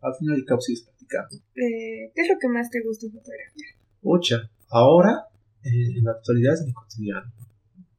al 0.00 0.14
final 0.14 0.38
y 0.38 0.44
cabo 0.44 0.60
sigues 0.60 0.82
practicando. 0.82 1.36
Eh, 1.36 2.12
¿Qué 2.14 2.22
es 2.22 2.28
lo 2.28 2.38
que 2.40 2.48
más 2.48 2.70
te 2.70 2.82
gusta 2.82 3.06
fotografiar? 3.06 3.74
Ocha, 4.02 4.50
ahora 4.68 5.26
eh, 5.64 5.96
en 5.96 6.04
la 6.04 6.12
actualidad 6.12 6.54
es 6.54 6.64
mi 6.64 6.72
cotidiano 6.72 7.32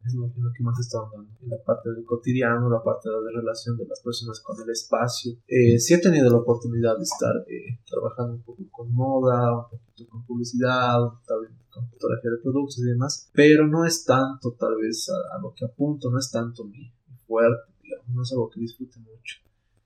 es 0.05 0.13
lo, 0.15 0.31
que 0.31 0.63
más 0.63 0.79
está 0.79 1.00
dando 1.00 1.29
en 1.41 1.50
la 1.50 1.57
parte 1.63 1.89
del 1.91 2.05
cotidiano, 2.05 2.69
la 2.69 2.81
parte 2.81 3.09
de 3.09 3.15
la 3.15 3.39
relación 3.41 3.77
de 3.77 3.86
las 3.86 4.01
personas 4.01 4.39
con 4.41 4.59
el 4.62 4.69
espacio. 4.69 5.33
Eh, 5.48 5.79
sí 5.79 5.93
he 5.93 6.00
tenido 6.00 6.29
la 6.29 6.38
oportunidad 6.38 6.98
de 6.98 7.03
estar 7.03 7.36
eh, 7.48 7.79
trabajando 7.86 8.33
un 8.33 8.41
poco 8.41 8.63
con 8.71 8.93
moda, 8.93 9.57
un 9.57 9.69
poquito 9.69 10.09
con 10.09 10.25
publicidad, 10.25 11.00
tal 11.27 11.41
vez 11.41 11.51
con 11.79 11.89
fotografía 11.89 12.31
de 12.31 12.38
productos 12.38 12.79
y 12.79 12.83
demás, 12.83 13.29
pero 13.33 13.67
no 13.67 13.86
es 13.86 14.03
tanto 14.05 14.51
tal 14.59 14.75
vez 14.81 15.09
a, 15.09 15.41
lo 15.41 15.53
que 15.53 15.65
apunto, 15.65 16.09
no 16.09 16.19
es 16.19 16.29
tanto 16.29 16.65
mi, 16.65 16.91
fuerte, 17.25 17.71
digamos, 17.81 18.09
no 18.09 18.21
es 18.24 18.31
algo 18.31 18.50
que 18.50 18.59
disfrute 18.59 19.00
mucho. 19.00 19.38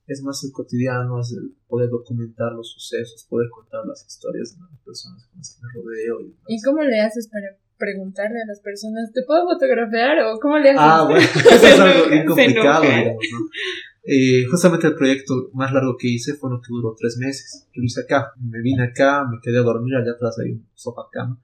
Es 0.07 0.21
más 0.21 0.43
el 0.43 0.51
cotidiano, 0.51 1.21
es 1.21 1.31
el 1.31 1.55
poder 1.67 1.89
documentar 1.89 2.51
los 2.53 2.71
sucesos, 2.71 3.25
poder 3.29 3.49
contar 3.49 3.85
las 3.85 4.05
historias 4.05 4.55
de 4.55 4.61
las 4.61 4.79
personas 4.83 5.25
con 5.25 5.37
las 5.37 5.55
que 5.55 5.61
me 5.61 5.73
rodeo. 5.73 6.21
¿Y, 6.21 6.55
¿Y 6.55 6.61
cómo 6.61 6.81
le 6.81 6.99
haces 6.99 7.29
para 7.29 7.57
preguntarle 7.77 8.41
a 8.41 8.47
las 8.47 8.59
personas, 8.61 9.11
¿te 9.13 9.23
puedo 9.23 9.45
fotografiar 9.45 10.19
o 10.25 10.39
cómo 10.39 10.57
le 10.57 10.71
haces? 10.71 10.81
Ah, 10.81 11.03
bueno, 11.03 11.19
eso 11.35 11.67
es 11.67 11.79
algo 11.79 12.09
bien 12.09 12.25
complicado, 12.25 12.81
digamos, 12.81 13.25
¿no? 13.31 13.39
Eh, 14.05 14.43
justamente 14.51 14.87
el 14.87 14.95
proyecto 14.95 15.49
más 15.53 15.71
largo 15.71 15.95
que 15.97 16.09
hice 16.09 16.33
fue 16.33 16.49
uno 16.49 16.61
que 16.61 16.67
duró 16.69 16.93
tres 16.97 17.17
meses. 17.17 17.67
Yo 17.73 17.81
lo 17.81 17.85
hice 17.85 18.01
acá. 18.01 18.33
Me 18.41 18.61
vine 18.61 18.83
acá, 18.83 19.25
me 19.29 19.39
quedé 19.41 19.59
a 19.59 19.61
dormir, 19.61 19.95
allá 19.95 20.11
atrás 20.11 20.37
hay 20.39 20.51
un 20.51 20.67
sofá 20.73 21.03
cama. 21.11 21.39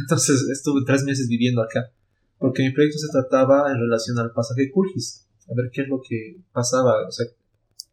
Entonces 0.00 0.48
estuve 0.50 0.82
tres 0.86 1.04
meses 1.04 1.28
viviendo 1.28 1.62
acá. 1.62 1.90
Porque 2.38 2.62
mi 2.62 2.72
proyecto 2.72 2.98
se 2.98 3.12
trataba 3.12 3.70
en 3.70 3.78
relación 3.78 4.18
al 4.18 4.32
pasaje 4.32 4.70
Curgis. 4.70 5.26
A 5.50 5.54
ver 5.54 5.70
qué 5.72 5.82
es 5.82 5.88
lo 5.88 6.00
que 6.00 6.40
pasaba. 6.52 7.06
O 7.06 7.10
sea, 7.10 7.26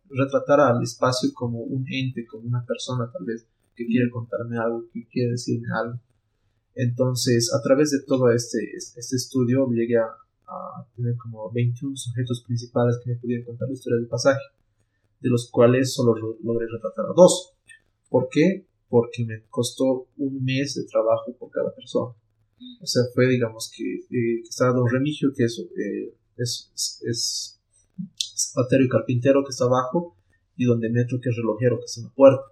retratar 0.10 0.60
al 0.60 0.82
espacio 0.82 1.30
como 1.34 1.60
un 1.60 1.86
ente, 1.88 2.26
como 2.26 2.48
una 2.48 2.66
persona 2.66 3.12
tal 3.12 3.26
vez, 3.26 3.46
que 3.76 3.86
quiere 3.86 4.10
contarme 4.10 4.58
algo, 4.58 4.86
que 4.92 5.08
quiere 5.08 5.32
decirme 5.32 5.68
algo. 5.72 6.00
Entonces, 6.76 7.54
a 7.54 7.62
través 7.62 7.92
de 7.92 8.02
todo 8.06 8.32
este, 8.32 8.60
este 8.76 9.16
estudio, 9.16 9.68
llegué 9.70 9.98
a, 9.98 10.08
a 10.48 10.88
tener 10.96 11.16
como 11.18 11.52
21 11.52 11.96
sujetos 11.96 12.44
principales 12.46 13.00
que 13.04 13.12
me 13.12 13.18
pudieran 13.18 13.46
contar 13.46 13.68
la 13.68 13.74
historia 13.74 13.98
del 13.98 14.08
pasaje, 14.08 14.42
de 15.20 15.30
los 15.30 15.50
cuales 15.52 15.94
solo 15.94 16.16
logré 16.42 16.68
retratar 16.68 17.06
a 17.06 17.14
dos. 17.16 17.54
¿Por 18.10 18.30
qué? 18.30 18.66
Porque 18.90 19.24
me 19.26 19.44
costó 19.50 20.08
un 20.18 20.44
mes 20.44 20.76
de 20.76 20.86
trabajo 20.86 21.34
por 21.38 21.52
cada 21.52 21.74
persona. 21.74 22.16
O 22.82 22.86
sea, 22.86 23.04
fue, 23.14 23.28
digamos, 23.28 23.72
que, 23.74 23.84
eh, 23.84 24.42
estaba 24.42 24.74
don 24.74 24.90
Remigio, 24.90 25.32
que 25.34 25.46
es, 25.46 25.60
eh, 25.60 26.14
es, 26.38 27.02
es, 27.06 27.60
zapatero 28.36 28.84
y 28.84 28.90
carpintero 28.90 29.44
que 29.44 29.52
está 29.52 29.66
abajo, 29.66 30.16
y 30.58 30.66
don 30.66 30.80
Demetrio, 30.80 31.20
que 31.22 31.30
es 31.30 31.36
relojero, 31.38 31.80
que 31.80 31.86
está 31.86 32.02
en 32.02 32.08
la 32.08 32.14
puerta. 32.14 32.44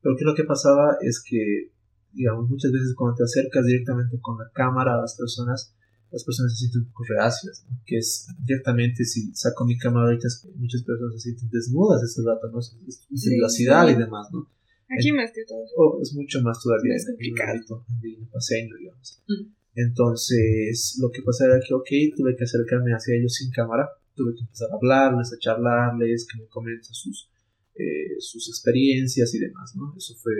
Pero 0.00 0.16
que 0.16 0.24
lo 0.24 0.34
que 0.34 0.44
pasaba 0.44 0.98
es 1.00 1.22
que, 1.26 1.72
digamos, 2.12 2.48
muchas 2.48 2.70
veces 2.70 2.94
cuando 2.94 3.16
te 3.16 3.24
acercas 3.24 3.64
directamente 3.66 4.20
con 4.20 4.38
la 4.38 4.50
cámara 4.52 4.94
a 4.94 5.00
las 5.00 5.16
personas, 5.16 5.74
las 6.14 6.22
personas 6.22 6.52
se 6.52 6.58
sienten 6.58 6.82
un 6.82 6.88
poco 6.88 7.04
reacias, 7.08 7.66
que 7.84 7.98
es 7.98 8.28
directamente 8.38 9.04
si 9.04 9.34
saco 9.34 9.64
mi 9.64 9.76
cámara 9.76 10.06
ahorita 10.06 10.28
muchas 10.54 10.82
personas 10.82 11.14
se 11.14 11.20
sienten 11.20 11.50
desnudas 11.50 12.04
ese 12.04 12.22
rato, 12.24 12.48
¿no? 12.52 12.60
Es, 12.60 13.06
privacidad 13.24 13.88
y 13.88 13.96
demás, 13.96 14.28
¿no? 14.32 14.48
Aquí 14.88 15.12
más 15.12 15.32
que 15.32 15.44
todo. 15.44 15.64
Oh, 15.76 15.98
es 16.00 16.14
mucho 16.14 16.40
más 16.42 16.60
todavía 16.62 16.94
es 16.94 17.06
complicado. 17.06 17.84
en 18.02 18.28
paseño, 18.28 18.76
digamos. 18.76 19.22
Mm. 19.26 19.52
Entonces, 19.76 20.98
lo 21.00 21.10
que 21.10 21.22
pasa 21.22 21.46
era 21.46 21.60
que, 21.60 21.74
ok, 21.74 22.16
tuve 22.16 22.36
que 22.36 22.44
acercarme 22.44 22.92
hacia 22.92 23.16
ellos 23.16 23.34
sin 23.34 23.50
cámara, 23.50 23.88
tuve 24.14 24.34
que 24.34 24.42
empezar 24.42 24.68
a 24.70 24.76
hablarles, 24.76 25.32
a 25.32 25.38
charlarles, 25.38 26.26
que 26.30 26.38
me 26.38 26.46
comenten 26.46 26.94
sus, 26.94 27.28
eh, 27.74 28.14
sus 28.18 28.48
experiencias 28.48 29.34
y 29.34 29.40
demás, 29.40 29.74
¿no? 29.74 29.92
Eso 29.96 30.14
fue, 30.16 30.32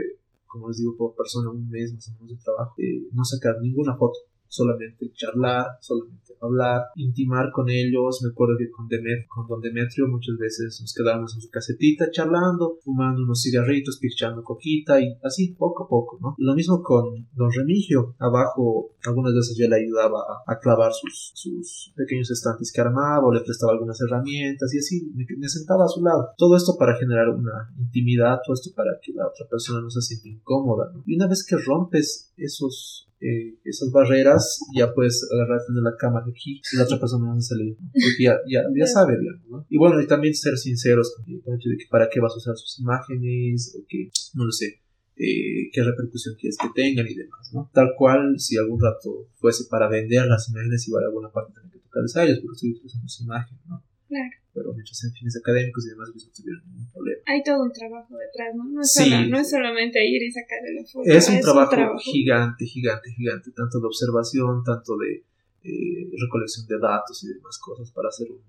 como 0.46 0.68
les 0.68 0.78
digo, 0.78 0.96
por 0.96 1.16
persona 1.16 1.50
un 1.50 1.68
mes 1.68 1.92
más 1.92 2.08
o 2.08 2.12
menos 2.12 2.38
de 2.38 2.44
trabajo, 2.44 2.74
de 2.78 3.08
no 3.12 3.24
sacar 3.24 3.60
ninguna 3.60 3.96
foto, 3.96 4.18
solamente 4.48 5.12
charlar, 5.14 5.66
solamente 5.80 6.24
hablar, 6.40 6.82
intimar 6.96 7.50
con 7.52 7.68
ellos. 7.70 8.20
Me 8.22 8.30
acuerdo 8.30 8.54
que 8.58 8.70
con, 8.70 8.88
con 9.28 9.46
Don 9.46 9.60
Demetrio 9.60 10.06
muchas 10.08 10.36
veces 10.38 10.78
nos 10.80 10.94
quedábamos 10.94 11.34
en 11.34 11.40
su 11.40 11.50
casetita 11.50 12.10
charlando, 12.10 12.78
fumando 12.84 13.22
unos 13.22 13.42
cigarritos, 13.42 13.98
pichando 14.00 14.42
coquita 14.42 15.00
y 15.00 15.16
así 15.22 15.54
poco 15.54 15.84
a 15.84 15.88
poco, 15.88 16.18
¿no? 16.20 16.34
Y 16.38 16.44
lo 16.44 16.54
mismo 16.54 16.82
con 16.82 17.26
Don 17.32 17.50
Remigio. 17.50 18.14
Abajo 18.18 18.90
algunas 19.06 19.34
veces 19.34 19.56
yo 19.58 19.68
le 19.68 19.76
ayudaba 19.76 20.20
a, 20.46 20.58
clavar 20.58 20.92
sus, 20.92 21.32
sus, 21.34 21.92
pequeños 21.96 22.30
estantes 22.30 22.72
que 22.72 22.80
armaba 22.80 23.26
o 23.26 23.32
le 23.32 23.40
prestaba 23.40 23.72
algunas 23.72 24.00
herramientas 24.00 24.72
y 24.74 24.78
así 24.78 25.12
me, 25.14 25.26
me, 25.36 25.48
sentaba 25.48 25.84
a 25.84 25.88
su 25.88 26.02
lado. 26.02 26.30
Todo 26.38 26.56
esto 26.56 26.76
para 26.78 26.96
generar 26.96 27.28
una 27.28 27.70
intimidad, 27.78 28.38
todo 28.44 28.54
esto 28.54 28.70
para 28.74 28.92
que 29.02 29.12
la 29.12 29.26
otra 29.26 29.46
persona 29.48 29.80
no 29.80 29.90
se 29.90 30.00
sienta 30.00 30.28
incómoda, 30.28 30.90
¿no? 30.92 31.02
Y 31.06 31.16
una 31.16 31.28
vez 31.28 31.44
que 31.46 31.56
rompes 31.56 32.32
esos 32.36 33.03
eh, 33.20 33.58
esas 33.64 33.90
barreras, 33.90 34.60
ya 34.74 34.92
puedes 34.92 35.26
agarrarte 35.32 35.72
de 35.72 35.82
la 35.82 35.96
cámara 35.96 36.26
aquí 36.28 36.60
y 36.72 36.76
la 36.76 36.84
otra 36.84 36.98
persona 36.98 37.32
no 37.32 37.40
salir, 37.40 37.76
porque 37.76 38.22
ya, 38.22 38.36
ya, 38.46 38.86
sabe, 38.86 39.18
digamos, 39.18 39.48
¿no? 39.48 39.66
Y 39.68 39.78
bueno, 39.78 40.00
y 40.00 40.06
también 40.06 40.34
ser 40.34 40.56
sinceros 40.58 41.14
con 41.16 41.24
el 41.32 41.38
hecho 41.38 41.70
de 41.70 41.76
que 41.76 41.86
para 41.90 42.08
qué 42.10 42.20
vas 42.20 42.34
a 42.34 42.38
usar 42.38 42.56
sus 42.56 42.80
imágenes, 42.80 43.74
o 43.78 43.84
que, 43.88 44.10
no 44.34 44.44
lo 44.44 44.52
sé, 44.52 44.80
eh, 45.16 45.70
qué 45.72 45.82
repercusión 45.82 46.34
quieres 46.38 46.56
que 46.60 46.68
tengan 46.74 47.06
y 47.06 47.14
demás, 47.14 47.50
¿no? 47.52 47.70
Tal 47.72 47.92
cual, 47.96 48.34
si 48.38 48.56
algún 48.56 48.80
rato 48.80 49.28
fuese 49.36 49.64
para 49.70 49.88
vender 49.88 50.26
las 50.26 50.48
imágenes, 50.50 50.88
igual 50.88 51.04
alguna 51.04 51.30
parte 51.30 51.52
tiene 51.52 51.70
que 51.70 51.78
tocarles 51.78 52.16
a 52.16 52.24
ellos, 52.24 52.40
porque 52.40 52.54
estoy 52.56 52.70
utilizando 52.72 53.08
su 53.08 53.22
imagen, 53.22 53.58
¿no? 53.68 53.83
Claro. 54.08 54.36
Pero 54.52 54.72
mientras 54.72 55.02
en 55.04 55.12
fines 55.12 55.36
académicos 55.36 55.86
y 55.86 55.90
demás, 55.90 56.08
pues 56.12 56.26
no 56.26 56.32
tuvieron 56.32 56.62
ningún 56.66 56.90
problema. 56.92 57.22
Hay 57.26 57.42
todo 57.42 57.62
un 57.62 57.72
trabajo 57.72 58.14
detrás, 58.16 58.54
¿no? 58.54 58.64
No 58.64 58.80
es, 58.82 58.94
no 59.28 59.38
es 59.38 59.50
solamente 59.50 59.98
ir 60.06 60.22
y 60.22 60.30
sacarle 60.30 60.74
la 60.74 60.84
foto. 60.84 61.10
Es 61.10 61.28
un, 61.28 61.40
trabajo, 61.40 61.98
gigante, 61.98 62.64
gigante, 62.64 63.10
gigante, 63.10 63.50
tanto 63.50 63.80
de 63.80 63.86
observación, 63.86 64.62
tanto 64.62 64.96
de 64.98 65.24
eh, 65.64 66.10
recolección 66.20 66.66
de 66.68 66.78
datos 66.78 67.24
y 67.24 67.28
demás 67.34 67.58
cosas 67.58 67.90
para 67.90 68.08
hacer 68.08 68.28
un, 68.30 68.42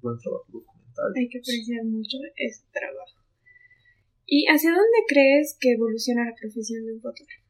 buen 0.00 0.18
trabajo 0.18 0.46
documental. 0.52 1.12
Hay 1.16 1.28
que 1.28 1.38
apreciar 1.38 1.84
mucho 1.84 2.18
ese 2.36 2.62
trabajo. 2.70 3.18
¿Y 4.26 4.46
hacia 4.46 4.70
dónde 4.70 5.00
crees 5.08 5.56
que 5.58 5.72
evoluciona 5.72 6.24
la 6.24 6.34
profesión 6.38 6.84
de 6.86 6.92
un 6.92 7.00
fotógrafo? 7.00 7.44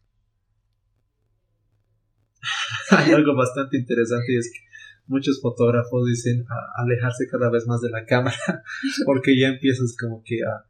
Hay 2.91 3.13
algo 3.13 3.35
bastante 3.35 3.77
interesante 3.77 4.33
y 4.33 4.39
es 4.39 4.53
que 4.53 4.74
muchos 5.07 5.41
fotógrafos 5.41 6.07
dicen 6.07 6.45
alejarse 6.77 7.27
cada 7.31 7.51
vez 7.51 7.67
más 7.67 7.81
de 7.81 7.91
la 7.91 8.05
cámara 8.05 8.37
porque 9.07 9.39
ya 9.39 9.49
empiezas 9.49 9.97
como 9.99 10.23
que 10.25 10.41
a 10.43 10.65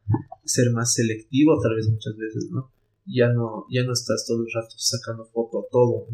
ser 0.44 0.70
más 0.72 0.94
selectivo 0.94 1.58
tal 1.60 1.76
vez 1.76 1.88
muchas 1.88 2.16
veces, 2.16 2.48
¿no? 2.50 2.72
Ya 3.06 3.28
no, 3.28 3.66
ya 3.70 3.84
no 3.84 3.92
estás 3.92 4.24
todo 4.26 4.42
el 4.42 4.52
rato 4.52 4.74
sacando 4.78 5.26
foto 5.26 5.60
a 5.60 5.64
todo. 5.70 6.06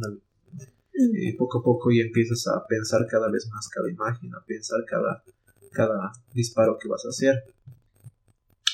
Eh, 0.92 1.36
poco 1.38 1.60
a 1.60 1.62
poco 1.62 1.90
ya 1.90 2.02
empiezas 2.02 2.46
a 2.48 2.66
pensar 2.66 3.06
cada 3.08 3.30
vez 3.30 3.48
más 3.50 3.68
cada 3.68 3.88
imagen, 3.88 4.34
a 4.34 4.44
pensar 4.44 4.84
cada, 4.86 5.22
cada 5.70 6.12
disparo 6.34 6.76
que 6.80 6.88
vas 6.88 7.04
a 7.06 7.10
hacer. 7.10 7.44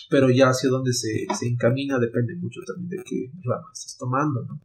Pero 0.08 0.30
ya 0.30 0.48
hacia 0.48 0.70
dónde 0.70 0.92
se, 0.92 1.26
se 1.38 1.46
encamina 1.46 1.98
depende 1.98 2.34
mucho 2.36 2.60
también 2.66 2.88
de 2.88 3.04
qué 3.04 3.30
rama 3.44 3.68
estás 3.72 3.96
tomando, 3.98 4.42
¿no? 4.42 4.60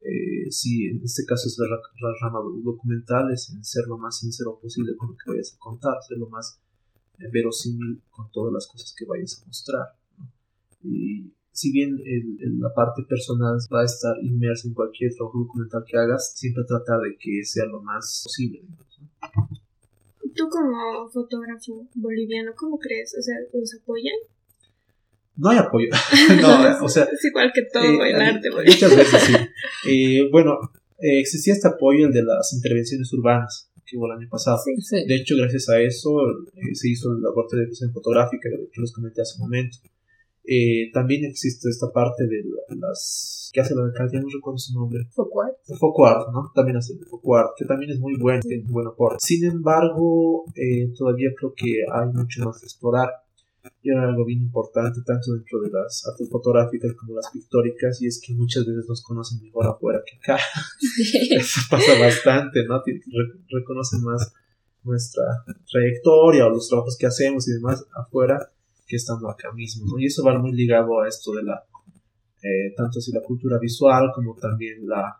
Eh, 0.00 0.50
si 0.50 0.86
en 0.86 1.02
este 1.04 1.24
caso 1.26 1.46
es 1.46 1.58
la, 1.58 1.76
rama 2.22 2.40
documental, 2.64 3.30
es 3.32 3.50
en 3.50 3.62
ser 3.64 3.84
lo 3.86 3.98
más 3.98 4.18
sincero 4.18 4.58
posible 4.60 4.96
con 4.96 5.10
lo 5.10 5.16
que 5.16 5.30
vayas 5.30 5.54
a 5.54 5.58
contar, 5.58 5.94
ser 6.06 6.18
lo 6.18 6.28
más 6.28 6.58
eh, 7.18 7.28
verosímil 7.30 8.02
con 8.10 8.30
todas 8.32 8.52
las 8.52 8.66
cosas 8.66 8.94
que 8.96 9.04
vayas 9.04 9.40
a 9.40 9.46
mostrar. 9.46 9.86
Y 10.82 11.32
si 11.52 11.72
bien 11.72 11.98
la 12.58 12.72
parte 12.72 13.02
personal 13.02 13.58
va 13.72 13.82
a 13.82 13.84
estar 13.84 14.16
inmersa 14.22 14.68
en 14.68 14.74
cualquier 14.74 15.14
trabajo 15.14 15.40
documental 15.40 15.84
que 15.86 15.98
hagas, 15.98 16.32
siempre 16.34 16.64
tratar 16.64 17.00
de 17.00 17.16
que 17.18 17.44
sea 17.44 17.66
lo 17.66 17.82
más 17.82 18.22
posible. 18.24 18.62
Tú 20.34 20.48
como 20.48 21.10
fotógrafo 21.10 21.86
boliviano, 21.94 22.52
¿cómo 22.56 22.78
crees? 22.78 23.14
O 23.18 23.20
sea, 23.20 23.34
¿los 23.52 23.74
apoyan? 23.74 24.16
No 25.40 25.48
hay 25.48 25.58
apoyo. 25.58 25.88
no, 26.42 26.84
o 26.84 26.88
sea, 26.88 27.04
es 27.04 27.24
igual 27.24 27.50
que 27.52 27.62
todo 27.72 27.82
eh, 27.82 28.10
el 28.10 28.20
arte. 28.20 28.48
Muchas 28.50 28.96
veces 28.96 29.22
sí. 29.22 29.34
Eh, 29.88 30.28
bueno, 30.30 30.58
eh, 30.98 31.20
existía 31.20 31.54
este 31.54 31.68
apoyo, 31.68 32.06
el 32.06 32.12
de 32.12 32.22
las 32.22 32.52
intervenciones 32.52 33.10
urbanas, 33.14 33.70
que 33.86 33.96
hubo 33.96 34.06
el 34.06 34.18
año 34.18 34.28
pasado. 34.30 34.58
De 34.90 35.16
hecho, 35.16 35.36
gracias 35.36 35.68
a 35.70 35.80
eso 35.80 36.18
se 36.74 36.88
hizo 36.88 37.12
el 37.12 37.22
laboratorio 37.22 37.64
de 37.64 37.68
edición 37.68 37.92
fotográfica 37.92 38.48
que 38.50 38.80
les 38.80 38.92
comenté 38.92 39.22
hace 39.22 39.36
un 39.38 39.48
momento. 39.48 39.78
también 40.92 41.24
existe 41.24 41.70
esta 41.70 41.90
parte 41.90 42.24
de 42.24 42.44
las 42.76 43.50
que 43.52 43.60
hace 43.60 43.74
la 43.74 43.84
alcaldía, 43.84 44.20
no 44.20 44.28
recuerdo 44.32 44.58
su 44.58 44.74
nombre. 44.74 45.06
Focuart. 45.10 45.56
Focuart, 45.78 46.32
¿no? 46.32 46.52
También 46.54 46.76
hace 46.76 46.94
Focuart, 47.08 47.52
que 47.56 47.64
también 47.64 47.90
es 47.90 47.98
muy 47.98 48.16
bueno, 48.18 48.42
tiene 48.42 48.64
un 48.64 48.72
buen 48.72 48.86
aporte. 48.86 49.16
Sin 49.20 49.44
embargo, 49.44 50.44
todavía 50.96 51.30
creo 51.36 51.54
que 51.56 51.82
hay 51.90 52.12
mucho 52.12 52.44
más 52.44 52.60
que 52.60 52.66
explorar 52.66 53.08
y 53.82 53.90
era 53.90 54.08
algo 54.08 54.24
bien 54.24 54.40
importante 54.40 55.00
tanto 55.04 55.32
dentro 55.32 55.60
de 55.60 55.70
las 55.70 56.06
artes 56.06 56.28
fotográficas 56.30 56.92
como 56.94 57.14
las 57.14 57.30
pictóricas 57.30 58.00
y 58.02 58.06
es 58.06 58.20
que 58.24 58.34
muchas 58.34 58.66
veces 58.66 58.86
nos 58.88 59.02
conocen 59.02 59.42
mejor 59.42 59.66
afuera 59.66 60.00
que 60.04 60.16
acá. 60.16 60.42
Eso 61.30 61.60
pasa 61.70 61.98
bastante 61.98 62.64
no 62.66 62.82
reconocen 63.50 64.02
más 64.02 64.32
nuestra 64.82 65.24
trayectoria 65.70 66.46
o 66.46 66.50
los 66.50 66.68
trabajos 66.68 66.96
que 66.98 67.06
hacemos 67.06 67.48
y 67.48 67.52
demás 67.52 67.84
afuera 67.94 68.50
que 68.86 68.96
estando 68.96 69.28
acá 69.30 69.52
mismo 69.52 69.98
y 69.98 70.06
eso 70.06 70.24
va 70.24 70.38
muy 70.38 70.52
ligado 70.52 71.00
a 71.00 71.08
esto 71.08 71.32
de 71.32 71.42
la 71.42 71.62
eh, 72.42 72.72
tanto 72.76 72.98
así 72.98 73.12
la 73.12 73.20
cultura 73.20 73.58
visual 73.58 74.10
como 74.14 74.34
también 74.36 74.88
la, 74.88 75.16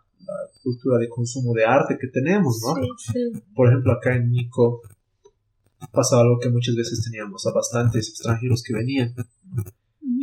cultura 0.63 0.97
de 0.99 1.09
consumo 1.09 1.53
de 1.53 1.65
arte 1.65 1.97
que 1.99 2.07
tenemos 2.07 2.61
no 2.61 2.75
por 3.55 3.67
ejemplo 3.67 3.93
acá 3.93 4.15
en 4.15 4.31
Nico 4.31 4.81
pasaba 5.91 6.23
algo 6.23 6.39
que 6.39 6.49
muchas 6.49 6.75
veces 6.75 7.03
teníamos 7.03 7.45
a 7.47 7.53
bastantes 7.53 8.09
extranjeros 8.09 8.63
que 8.63 8.73
venían. 8.73 9.13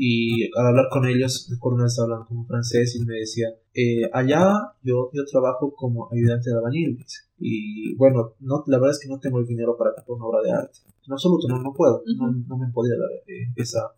Y 0.00 0.44
al 0.56 0.68
hablar 0.68 0.86
con 0.90 1.06
ellos, 1.06 1.48
recuerdo 1.50 1.76
una 1.76 1.84
vez 1.84 1.98
hablando 1.98 2.26
con 2.26 2.38
un 2.38 2.46
francés 2.46 2.94
y 2.94 3.04
me 3.04 3.14
decía, 3.14 3.48
eh, 3.74 4.08
allá 4.12 4.74
yo, 4.82 5.10
yo 5.12 5.24
trabajo 5.24 5.74
como 5.74 6.08
ayudante 6.12 6.50
de 6.50 6.56
albañil. 6.56 7.04
Y 7.38 7.94
bueno, 7.96 8.34
no, 8.40 8.62
la 8.66 8.78
verdad 8.78 8.92
es 8.92 9.00
que 9.00 9.08
no 9.08 9.18
tengo 9.18 9.40
el 9.40 9.46
dinero 9.46 9.76
para 9.76 9.94
comprar 9.94 10.16
una 10.16 10.26
obra 10.26 10.42
de 10.42 10.52
arte. 10.52 10.78
En 11.06 11.12
absoluto, 11.12 11.48
no, 11.48 11.60
no 11.60 11.72
puedo. 11.72 12.02
no, 12.16 12.30
no, 12.30 12.58
me 12.58 12.68
podía 12.68 12.94
dar 12.94 13.10
eh, 13.26 13.52
esa, 13.56 13.92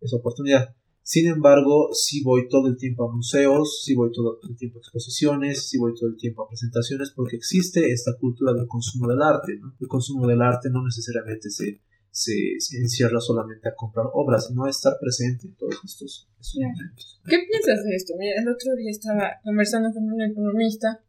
esa 0.00 0.16
oportunidad. 0.16 0.74
Sin 1.06 1.28
embargo, 1.28 1.90
si 1.92 2.20
voy 2.24 2.48
todo 2.48 2.66
el 2.66 2.76
tiempo 2.76 3.08
a 3.08 3.14
museos, 3.14 3.84
si 3.84 3.94
voy 3.94 4.10
todo 4.10 4.40
el 4.42 4.56
tiempo 4.56 4.78
a 4.78 4.80
exposiciones, 4.80 5.68
si 5.68 5.78
voy 5.78 5.94
todo 5.94 6.08
el 6.08 6.16
tiempo 6.16 6.42
a 6.42 6.48
presentaciones, 6.48 7.12
porque 7.14 7.36
existe 7.36 7.92
esta 7.92 8.16
cultura 8.18 8.52
del 8.52 8.66
consumo 8.66 9.06
del 9.06 9.22
arte. 9.22 9.56
¿no? 9.56 9.72
El 9.80 9.86
consumo 9.86 10.26
del 10.26 10.42
arte 10.42 10.68
no 10.68 10.82
necesariamente 10.84 11.48
se, 11.48 11.80
se, 12.10 12.58
encierra 12.76 13.20
solamente 13.20 13.68
a 13.68 13.76
comprar 13.76 14.06
obras, 14.14 14.48
sino 14.48 14.64
a 14.64 14.70
estar 14.70 14.94
presente 15.00 15.46
en 15.46 15.54
todos 15.54 15.76
estos, 15.84 16.26
momentos. 16.56 17.20
¿Qué 17.24 17.38
piensas 17.48 17.84
de 17.84 17.94
esto? 17.94 18.14
Mira, 18.18 18.42
el 18.42 18.48
otro 18.48 18.74
día 18.74 18.90
estaba 18.90 19.30
conversando 19.44 19.92
con 19.94 20.10
un 20.10 20.22
economista 20.22 21.00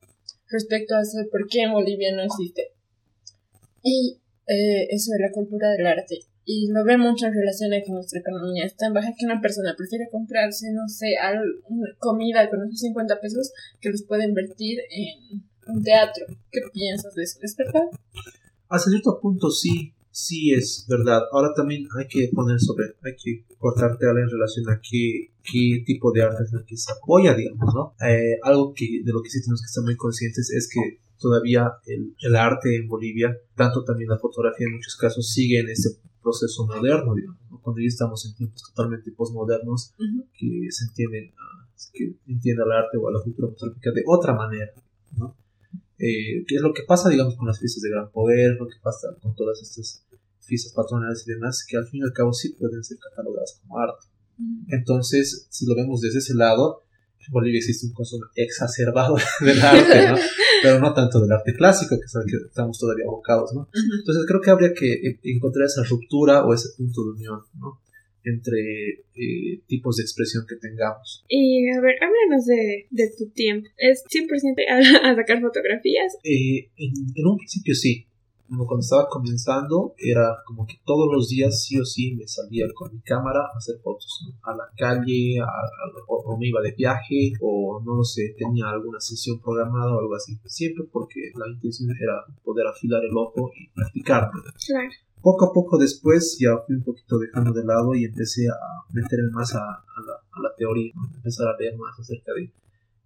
respecto 0.48 0.94
a 0.94 1.02
eso 1.02 1.18
por 1.32 1.48
qué 1.48 1.64
en 1.64 1.74
Bolivia 1.74 2.16
no 2.16 2.22
existe. 2.22 2.68
Y 3.82 4.20
eh, 4.46 4.90
eso 4.92 5.10
de 5.14 5.26
la 5.26 5.32
cultura 5.32 5.72
del 5.72 5.88
arte 5.88 6.20
y 6.50 6.72
lo 6.72 6.86
ve 6.86 6.96
relación 6.96 7.74
a 7.74 7.82
que 7.84 7.92
nuestra 7.92 8.22
economía 8.22 8.66
es 8.66 8.78
tan 8.78 8.94
baja 8.94 9.14
que 9.20 9.26
una 9.26 9.42
persona 9.42 9.76
prefiere 9.78 10.08
comprarse, 10.10 10.72
no 10.72 10.88
sé, 10.88 11.08
comida 12.00 12.50
con 12.50 12.64
esos 12.64 12.80
50 12.80 13.20
pesos 13.20 13.52
que 13.82 13.90
los 13.90 14.04
puede 14.04 14.24
invertir 14.24 14.80
en 14.90 15.44
un 15.68 15.84
teatro. 15.84 16.26
¿Qué 16.50 16.62
piensas 16.74 17.14
de 17.16 17.24
eso? 17.24 17.40
¿Es 17.42 17.54
verdad? 17.58 17.84
Hasta 18.70 18.90
cierto 18.90 19.20
punto 19.22 19.52
sí, 19.52 19.94
sí 20.10 20.54
es 20.54 20.86
verdad. 20.88 21.24
Ahora 21.34 21.50
también 21.54 21.86
hay 22.00 22.08
que 22.08 22.30
poner 22.34 22.62
sobre, 22.62 22.96
hay 23.04 23.18
que 23.22 23.44
cortar 23.58 23.98
tela 23.98 24.22
en 24.22 24.30
relación 24.30 24.70
a 24.70 24.80
qué, 24.80 25.34
qué 25.44 25.84
tipo 25.86 26.14
de 26.14 26.22
arte 26.22 26.44
es 26.46 26.54
el 26.54 26.64
que 26.64 26.78
se 26.78 26.94
apoya, 26.94 27.34
digamos, 27.34 27.76
¿no? 27.76 27.94
Eh, 28.08 28.40
algo 28.44 28.74
que 28.74 29.02
de 29.04 29.12
lo 29.12 29.22
que 29.22 29.30
sí 29.30 29.42
tenemos 29.42 29.62
que 29.62 29.66
estar 29.66 29.84
muy 29.84 29.98
conscientes 29.98 30.50
es 30.52 30.70
que 30.74 31.02
todavía 31.20 31.74
el, 31.88 32.16
el, 32.22 32.36
arte 32.38 32.78
en 32.78 32.88
Bolivia, 32.88 33.38
tanto 33.56 33.84
también 33.84 34.10
la 34.10 34.18
fotografía 34.18 34.66
en 34.66 34.76
muchos 34.76 34.96
casos, 34.96 35.30
sigue 35.30 35.60
en 35.60 35.70
este 35.70 35.90
proceso 36.22 36.66
moderno, 36.66 37.14
digamos, 37.14 37.40
¿no? 37.50 37.60
cuando 37.62 37.82
ya 37.82 37.88
estamos 37.88 38.26
en 38.26 38.36
tiempos 38.36 38.64
totalmente 38.64 39.12
postmodernos, 39.12 39.94
que 40.34 40.68
se 40.70 40.86
entienden, 40.86 41.32
uh, 41.32 41.68
que 41.94 42.16
entienda 42.28 42.64
el 42.66 42.72
arte 42.72 42.98
o 42.98 43.10
la 43.12 43.22
cultura 43.22 43.50
fotográfica 43.50 43.92
de 43.92 44.04
otra 44.06 44.34
manera, 44.34 44.72
¿no? 45.18 45.36
Eh, 46.00 46.46
¿Qué 46.48 46.56
es 46.56 46.62
lo 46.62 46.74
que 46.74 46.84
pasa, 46.84 47.10
digamos, 47.10 47.36
con 47.36 47.48
las 47.48 47.60
fiestas 47.60 47.82
de 47.82 47.90
gran 47.90 48.12
poder, 48.12 48.56
lo 48.60 48.68
que 48.68 48.78
pasa 48.82 49.08
con 49.20 49.36
todas 49.36 49.62
estas 49.62 50.06
fiestas 50.42 50.74
patronales 50.74 51.28
y 51.28 51.32
demás, 51.32 51.66
que 51.68 51.76
al 51.76 51.88
fin 51.88 52.02
y 52.02 52.04
al 52.04 52.14
cabo 52.14 52.34
sí 52.34 52.50
pueden 52.50 52.84
ser 52.84 52.98
catalogadas 53.00 53.60
como 53.62 53.80
arte. 53.80 54.06
Entonces, 54.68 55.48
si 55.50 55.66
lo 55.66 55.76
vemos 55.76 56.02
desde 56.02 56.20
ese 56.20 56.36
lado, 56.36 56.84
en 57.28 57.34
Bolivia 57.34 57.60
existe 57.60 57.86
un 57.88 57.94
consumo 57.94 58.26
exacerbado 58.36 59.16
del 59.42 59.62
arte, 59.62 60.10
¿no? 60.10 60.16
Pero 60.64 60.80
no 60.80 60.94
tanto 60.94 61.20
del 61.20 61.32
arte 61.32 61.54
clásico, 61.54 62.00
que 62.00 62.06
es 62.06 62.16
al 62.16 62.26
que 62.26 62.38
estamos 62.48 62.80
todavía 62.80 63.06
abocados, 63.06 63.54
¿no? 63.54 63.70
Entonces 64.00 64.26
creo 64.28 64.42
que 64.42 64.50
habría 64.50 64.74
que 64.74 65.20
encontrar 65.24 65.66
esa 65.66 65.84
ruptura 65.84 66.46
o 66.46 66.54
ese 66.54 66.70
punto 66.78 67.04
de 67.04 67.12
unión, 67.12 67.42
¿no? 67.60 67.80
entre 68.28 68.60
eh, 69.16 69.62
tipos 69.68 69.96
de 69.98 70.04
expresión 70.04 70.46
que 70.48 70.58
tengamos. 70.58 71.24
Y 71.30 71.70
a 71.70 71.80
ver, 71.80 71.96
háblanos 72.02 72.46
de, 72.46 72.86
de 72.90 73.10
tu 73.18 73.30
tiempo. 73.30 73.70
¿Es 73.78 74.04
100% 74.04 74.28
a, 74.70 75.12
a 75.12 75.16
sacar 75.16 75.42
fotografías? 75.42 76.18
Eh, 76.24 76.70
en, 76.76 76.92
en, 77.16 77.26
un 77.26 77.38
principio 77.38 77.74
sí. 77.74 78.06
Como 78.48 78.66
cuando 78.66 78.82
estaba 78.82 79.08
comenzando, 79.10 79.94
era 79.98 80.38
como 80.46 80.66
que 80.66 80.80
todos 80.86 81.08
los 81.12 81.28
días 81.28 81.64
sí 81.64 81.80
o 81.80 81.86
sí 81.86 82.16
me 82.16 82.28
salía 82.28 82.66
con 82.74 82.94
mi 82.94 83.02
cámara 83.02 83.42
a 83.42 83.58
hacer 83.58 83.78
fotos, 83.84 84.26
¿no? 84.26 84.40
a 84.44 84.56
la 84.56 84.64
calle, 84.78 85.40
a, 85.40 85.46
a, 85.46 86.04
o, 86.08 86.34
o, 86.34 86.38
me 86.38 86.48
iba 86.48 86.62
de 86.62 86.72
viaje, 86.72 87.34
o 87.42 87.82
no 87.86 87.98
lo 87.98 88.04
sé, 88.04 88.36
tenía 88.38 88.70
alguna 88.70 89.00
sesión 89.00 89.40
programada 89.40 89.96
o 89.96 90.00
algo 90.00 90.16
así. 90.16 90.40
Siempre 90.46 90.86
porque 90.92 91.32
la 91.36 91.48
intención 91.52 91.90
era 91.92 92.26
poder 92.44 92.68
afilar 92.68 93.04
el 93.04 93.16
ojo 93.18 93.52
y 93.56 93.70
practicar. 93.70 94.30
Claro 94.66 94.92
poco 95.22 95.46
a 95.46 95.54
poco 95.54 95.78
después 95.78 96.38
ya 96.40 96.58
fui 96.66 96.76
un 96.76 96.84
poquito 96.84 97.18
dejando 97.18 97.52
de 97.52 97.66
lado 97.66 97.94
y 97.96 98.06
empecé 98.06 98.48
a 98.48 98.56
meterme 98.94 99.30
más 99.32 99.54
a, 99.56 99.60
a, 99.60 100.02
la, 100.06 100.14
a 100.32 100.42
la, 100.42 100.56
teoría, 100.56 100.94
¿no? 100.96 101.10
empezar 101.16 101.48
a 101.48 101.58
leer 101.58 101.78
más 101.78 102.00
acerca 102.00 102.32
de 102.34 102.50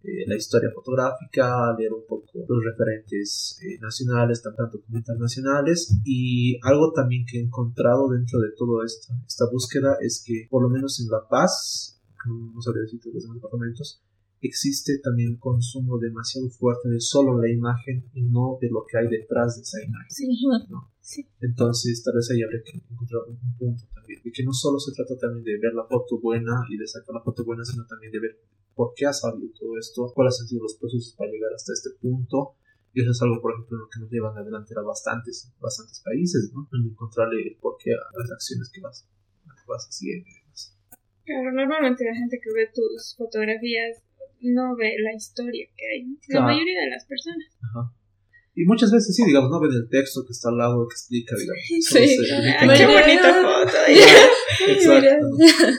eh, 0.04 0.26
la 0.28 0.36
historia 0.36 0.70
fotográfica, 0.74 1.76
leer 1.78 1.94
un 1.94 2.06
poco 2.08 2.46
los 2.48 2.64
referentes 2.64 3.60
eh, 3.62 3.78
nacionales, 3.80 4.42
tanto 4.42 4.82
como 4.82 4.98
internacionales. 4.98 5.96
Y 6.04 6.60
algo 6.64 6.92
también 6.92 7.26
que 7.26 7.38
he 7.38 7.42
encontrado 7.42 8.10
dentro 8.10 8.40
de 8.40 8.50
toda 8.58 8.86
esta, 8.86 9.14
esta 9.28 9.46
búsqueda 9.52 9.98
es 10.02 10.24
que, 10.26 10.48
por 10.50 10.64
lo 10.64 10.70
menos 10.70 11.00
en 11.00 11.10
La 11.10 11.28
Paz, 11.28 12.02
no 12.26 12.62
sabría 12.62 12.84
decir 12.84 13.00
los 13.06 13.24
demás 13.24 13.38
departamentos, 13.38 14.02
existe 14.42 15.00
también 15.00 15.38
consumo 15.38 16.00
demasiado 16.00 16.50
fuerte 16.50 16.90
de 16.90 17.00
solo 17.00 17.40
la 17.40 17.50
imagen 17.50 18.04
y 18.14 18.24
no 18.24 18.58
de 18.60 18.70
lo 18.70 18.86
que 18.90 18.98
hay 18.98 19.08
detrás 19.08 19.56
de 19.56 19.62
esa 19.62 19.84
imagen. 19.84 20.10
Sí. 20.10 20.28
¿no? 20.70 20.92
Sí. 21.00 21.28
Entonces, 21.42 22.04
tal 22.04 22.16
vez 22.16 22.30
ahí 22.32 22.42
habría 22.42 22.62
que 22.64 22.78
encontrar 22.78 23.22
un 23.28 23.38
punto 23.58 23.84
también, 23.94 24.22
de 24.24 24.32
que 24.32 24.44
no 24.44 24.54
solo 24.54 24.80
se 24.80 24.94
trata 24.94 25.18
también 25.18 25.44
de 25.44 25.60
ver 25.60 25.74
la 25.74 25.86
foto 25.86 26.20
buena 26.20 26.64
y 26.70 26.78
de 26.78 26.88
sacar 26.88 27.14
la 27.14 27.22
foto 27.22 27.46
buena, 27.46 27.64
sino 27.64 27.86
también 27.86 28.12
de 28.12 28.20
ver 28.20 28.40
por 28.76 28.94
qué 28.96 29.06
ha 29.06 29.14
salido 29.14 29.50
todo 29.60 29.78
esto, 29.78 30.12
cuáles 30.14 30.40
han 30.42 30.48
sido 30.48 30.64
los 30.64 30.76
procesos 30.76 31.16
para 31.18 31.32
llegar 31.32 31.52
hasta 31.54 31.74
este 31.74 31.90
punto. 32.02 32.56
Y 32.94 33.02
eso 33.02 33.12
es 33.12 33.22
algo, 33.22 33.42
por 33.42 33.54
ejemplo, 33.54 33.78
en 33.78 33.82
lo 33.82 33.90
que 33.90 34.00
nos 34.02 34.12
llevan 34.12 34.38
adelante 34.38 34.74
a 34.78 34.82
bastantes, 34.82 35.50
bastantes 35.62 36.02
países, 36.04 36.52
¿no? 36.54 36.68
En 36.74 36.92
encontrarle 36.92 37.42
el 37.42 37.56
porqué 37.58 37.92
a 37.94 38.20
las 38.20 38.32
acciones 38.32 38.70
que 38.74 38.82
vas, 38.82 39.08
que 39.46 39.64
vas 39.68 39.88
haciendo 39.88 40.28
y 40.28 40.34
demás. 40.44 40.76
Claro, 41.24 41.52
normalmente 41.54 42.04
la 42.04 42.16
gente 42.16 42.40
que 42.44 42.52
ve 42.52 42.68
tus 42.74 43.16
fotografías 43.18 44.04
no 44.42 44.76
ve 44.76 44.92
la 45.00 45.14
historia 45.16 45.68
que 45.78 45.84
hay, 45.88 46.04
¿no? 46.04 46.16
la 46.16 46.28
Claro. 46.28 46.46
mayoría 46.48 46.80
de 46.82 46.90
las 46.90 47.06
personas. 47.06 47.48
Ajá. 47.62 47.94
Y 48.54 48.66
muchas 48.66 48.92
veces 48.92 49.16
sí, 49.16 49.24
digamos, 49.24 49.50
no 49.50 49.62
ven 49.62 49.72
el 49.72 49.88
texto 49.88 50.26
que 50.26 50.34
está 50.34 50.50
al 50.50 50.58
lado 50.58 50.86
que 50.90 50.94
explica, 50.94 51.36
digamos. 51.38 51.64
Sí. 51.64 51.98
Entonces, 51.98 52.32
Ay, 52.60 52.78
qué 52.78 52.86
bonita 52.88 53.34
foto. 53.40 53.78
Exacto. 54.68 55.28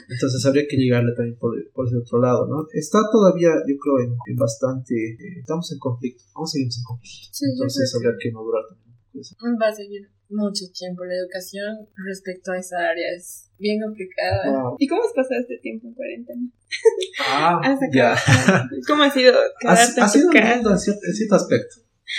Entonces 0.09 0.47
habría 0.47 0.67
que 0.69 0.77
llegarle 0.77 1.13
también 1.15 1.37
por, 1.39 1.53
por 1.73 1.87
ese 1.87 1.97
otro 1.99 2.21
lado, 2.21 2.47
¿no? 2.47 2.67
Está 2.73 3.01
todavía, 3.11 3.51
yo 3.67 3.77
creo, 3.79 4.01
en, 4.01 4.17
en 4.27 4.37
bastante... 4.37 4.95
eh, 4.95 5.41
estamos 5.41 5.71
en 5.73 5.79
conflicto, 5.79 6.25
aún 6.35 6.47
seguimos 6.47 6.79
en 6.79 6.85
conflicto. 6.85 7.29
Sí, 7.33 7.45
Entonces 7.53 7.95
habría 7.95 8.13
que 8.21 8.33
madurar 8.33 8.63
también 8.69 8.97
eso. 9.21 9.37
Va 9.61 9.69
a 9.69 9.75
seguir 9.75 10.09
mucho 10.29 10.65
tiempo. 10.73 11.05
La 11.05 11.15
educación 11.15 11.87
respecto 12.07 12.53
a 12.53 12.59
esa 12.59 12.79
área 12.79 13.07
es 13.17 13.51
bien 13.59 13.81
complicada. 13.81 14.51
Wow. 14.51 14.77
¿Y 14.79 14.87
cómo 14.89 15.03
has 15.03 15.13
pasado 15.15 15.41
este 15.41 15.59
tiempo 15.59 15.89
en 15.89 15.95
cuarentena? 15.95 16.49
Ah, 17.29 17.61
¿Has 17.65 17.79
ya. 17.93 18.17
¿Cómo 18.87 19.03
ha 19.03 19.11
sido 19.11 19.33
Ha, 19.67 19.75
quedarte 19.75 20.01
ha 20.01 20.05
en 20.05 20.11
sido 20.11 20.31
casa? 20.31 20.55
en 20.73 20.79
cierto, 20.79 21.01
en 21.07 21.15
cierto 21.15 21.35
aspecto. 21.35 21.77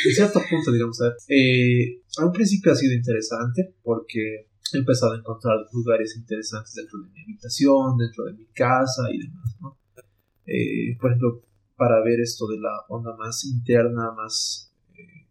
En 0.07 0.13
cierto 0.13 0.41
punto, 0.49 0.71
digamos. 0.71 1.01
a 1.01 1.05
ver. 1.05 1.13
Eh, 1.29 2.01
a 2.19 2.25
un 2.25 2.31
principio 2.31 2.71
ha 2.71 2.75
sido 2.75 2.93
interesante 2.93 3.73
porque 3.83 4.47
he 4.77 4.81
empezado 4.81 5.13
a 5.13 5.17
encontrar 5.17 5.57
lugares 5.71 6.15
interesantes 6.15 6.73
dentro 6.73 6.99
de 6.99 7.09
mi 7.11 7.21
habitación, 7.21 7.97
dentro 7.97 8.25
de 8.25 8.33
mi 8.33 8.45
casa 8.47 9.03
y 9.11 9.19
demás, 9.19 9.55
¿no? 9.61 9.77
Eh, 10.45 10.97
por 10.99 11.11
ejemplo, 11.11 11.41
para 11.75 12.03
ver 12.03 12.19
esto 12.19 12.47
de 12.47 12.59
la 12.59 12.85
onda 12.89 13.15
más 13.15 13.45
interna, 13.45 14.11
más 14.11 14.71
eh, 14.97 15.27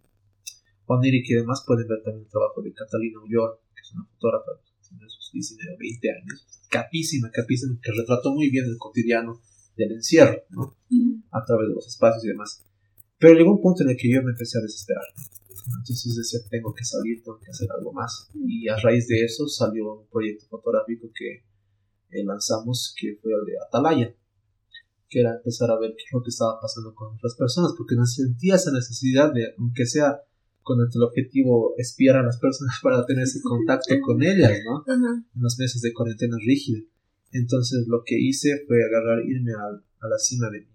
onírica 0.87 1.33
y 1.33 1.37
demás, 1.37 1.65
pueden 1.67 1.87
ver 1.87 2.03
también 2.03 2.25
el 2.25 2.31
trabajo 2.31 2.63
de 2.63 2.73
Catalina 2.73 3.21
Ulloa, 3.21 3.59
que 3.75 3.81
es 3.81 3.93
una 3.93 4.05
fotógrafa 4.07 4.53
tiene 4.89 5.09
sus 5.09 5.33
19 5.33 5.75
o 5.75 5.79
20 5.79 6.11
años, 6.11 6.47
capísima, 6.69 7.31
capísima, 7.31 7.79
que 7.83 7.93
retrató 7.93 8.33
muy 8.33 8.51
bien 8.51 8.65
el 8.67 8.77
cotidiano 8.79 9.41
del 9.77 9.93
encierro, 9.93 10.43
¿no? 10.51 10.77
a 11.31 11.45
través 11.45 11.69
de 11.69 11.75
los 11.75 11.87
espacios 11.87 12.25
y 12.25 12.29
demás. 12.29 12.65
Pero 13.19 13.35
llegó 13.35 13.53
un 13.53 13.63
punto 13.63 13.85
en 13.85 13.91
el 13.91 13.97
que 13.97 14.13
yo 14.13 14.23
me 14.23 14.33
empecé 14.33 14.59
a 14.59 14.63
desesperar. 14.63 15.05
Entonces 15.67 16.17
decía, 16.17 16.41
tengo 16.51 16.75
que 16.75 16.85
salir, 16.85 17.23
tengo 17.23 17.39
que 17.39 17.51
hacer 17.51 17.69
algo 17.71 17.93
más. 17.93 18.29
Y 18.35 18.69
a 18.69 18.77
raíz 18.77 19.07
de 19.09 19.25
eso 19.25 19.47
salió 19.49 20.01
un 20.01 20.07
proyecto 20.09 20.47
fotográfico 20.49 21.09
que 21.15 21.45
eh, 22.11 22.25
lanzamos, 22.25 22.95
que 22.99 23.19
fue 23.23 23.33
el 23.33 23.45
de 23.47 23.59
Atalaya, 23.59 24.15
que 25.09 25.21
era 25.21 25.37
empezar 25.37 25.71
a 25.71 25.79
ver 25.79 25.95
qué 25.97 26.05
es 26.05 26.13
lo 26.13 26.23
que 26.23 26.31
estaba 26.31 26.61
pasando 26.61 26.95
con 26.95 27.15
otras 27.15 27.35
personas, 27.37 27.73
porque 27.77 27.95
no 27.95 28.07
sentía 28.07 28.57
esa 28.57 28.73
necesidad 28.73 29.33
de, 29.33 29.55
aunque 29.59 29.87
sea 29.87 30.23
con 30.63 30.79
el 30.81 31.03
objetivo, 31.03 31.75
espiar 31.77 32.17
a 32.17 32.23
las 32.23 32.39
personas 32.39 32.77
para 32.83 33.05
tener 33.05 33.25
ese 33.25 33.41
contacto 33.43 33.95
con 34.01 34.23
ellas, 34.23 34.61
¿no? 34.65 34.79
Ajá. 34.81 35.25
en 35.35 35.43
los 35.43 35.59
meses 35.59 35.83
de 35.83 35.93
cuarentena 35.93 36.37
rígida. 36.39 36.81
Entonces 37.33 37.87
lo 37.89 38.03
que 38.05 38.19
hice 38.19 38.65
fue 38.67 38.85
agarrar, 38.85 39.25
irme 39.25 39.53
a, 39.53 40.07
a 40.07 40.09
la 40.09 40.19
cima 40.19 40.51
de 40.51 40.61
mi, 40.61 40.73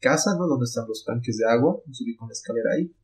casa, 0.00 0.36
¿no? 0.38 0.46
Donde 0.46 0.64
están 0.64 0.86
los 0.86 1.04
tanques 1.04 1.38
de 1.38 1.46
agua. 1.46 1.80
Subí 1.90 2.14
con 2.14 2.28
la 2.28 2.32
escalera 2.32 2.72
ahí, 2.76 2.94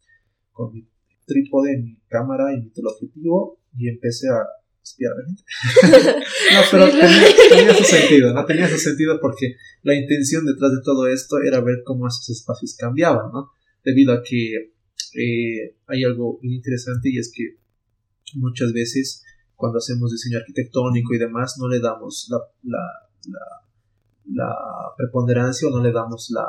con 0.52 0.72
mi 0.72 0.86
trípode, 1.30 1.78
mi 1.78 1.96
cámara 2.08 2.52
y 2.52 2.60
mi 2.60 2.70
teleobjetivo 2.70 3.60
y 3.76 3.88
empecé 3.88 4.28
a 4.28 4.42
espiar 4.82 5.12
a 5.12 5.16
la 5.16 5.26
gente. 5.26 5.42
no, 6.52 6.60
pero 6.70 6.90
tenía, 6.90 7.28
tenía 7.48 7.74
su 7.74 7.84
sentido, 7.84 8.34
¿no? 8.34 8.44
Tenía 8.44 8.68
su 8.68 8.78
sentido 8.78 9.18
porque 9.20 9.56
la 9.82 9.94
intención 9.94 10.44
detrás 10.44 10.72
de 10.72 10.82
todo 10.84 11.06
esto 11.06 11.36
era 11.46 11.60
ver 11.60 11.82
cómo 11.84 12.08
esos 12.08 12.28
espacios 12.30 12.76
cambiaban, 12.76 13.30
¿no? 13.32 13.50
Debido 13.84 14.12
a 14.12 14.22
que 14.22 14.72
eh, 15.14 15.76
hay 15.86 16.04
algo 16.04 16.38
bien 16.40 16.54
interesante 16.54 17.10
y 17.10 17.18
es 17.18 17.32
que 17.34 17.56
muchas 18.34 18.72
veces 18.72 19.22
cuando 19.54 19.78
hacemos 19.78 20.10
diseño 20.10 20.38
arquitectónico 20.38 21.14
y 21.14 21.18
demás, 21.18 21.56
no 21.58 21.68
le 21.68 21.80
damos 21.80 22.28
la, 22.30 22.38
la, 22.62 22.80
la, 23.28 23.44
la 24.32 24.56
preponderancia 24.96 25.68
o 25.68 25.70
no 25.70 25.82
le 25.82 25.92
damos 25.92 26.30
la, 26.30 26.46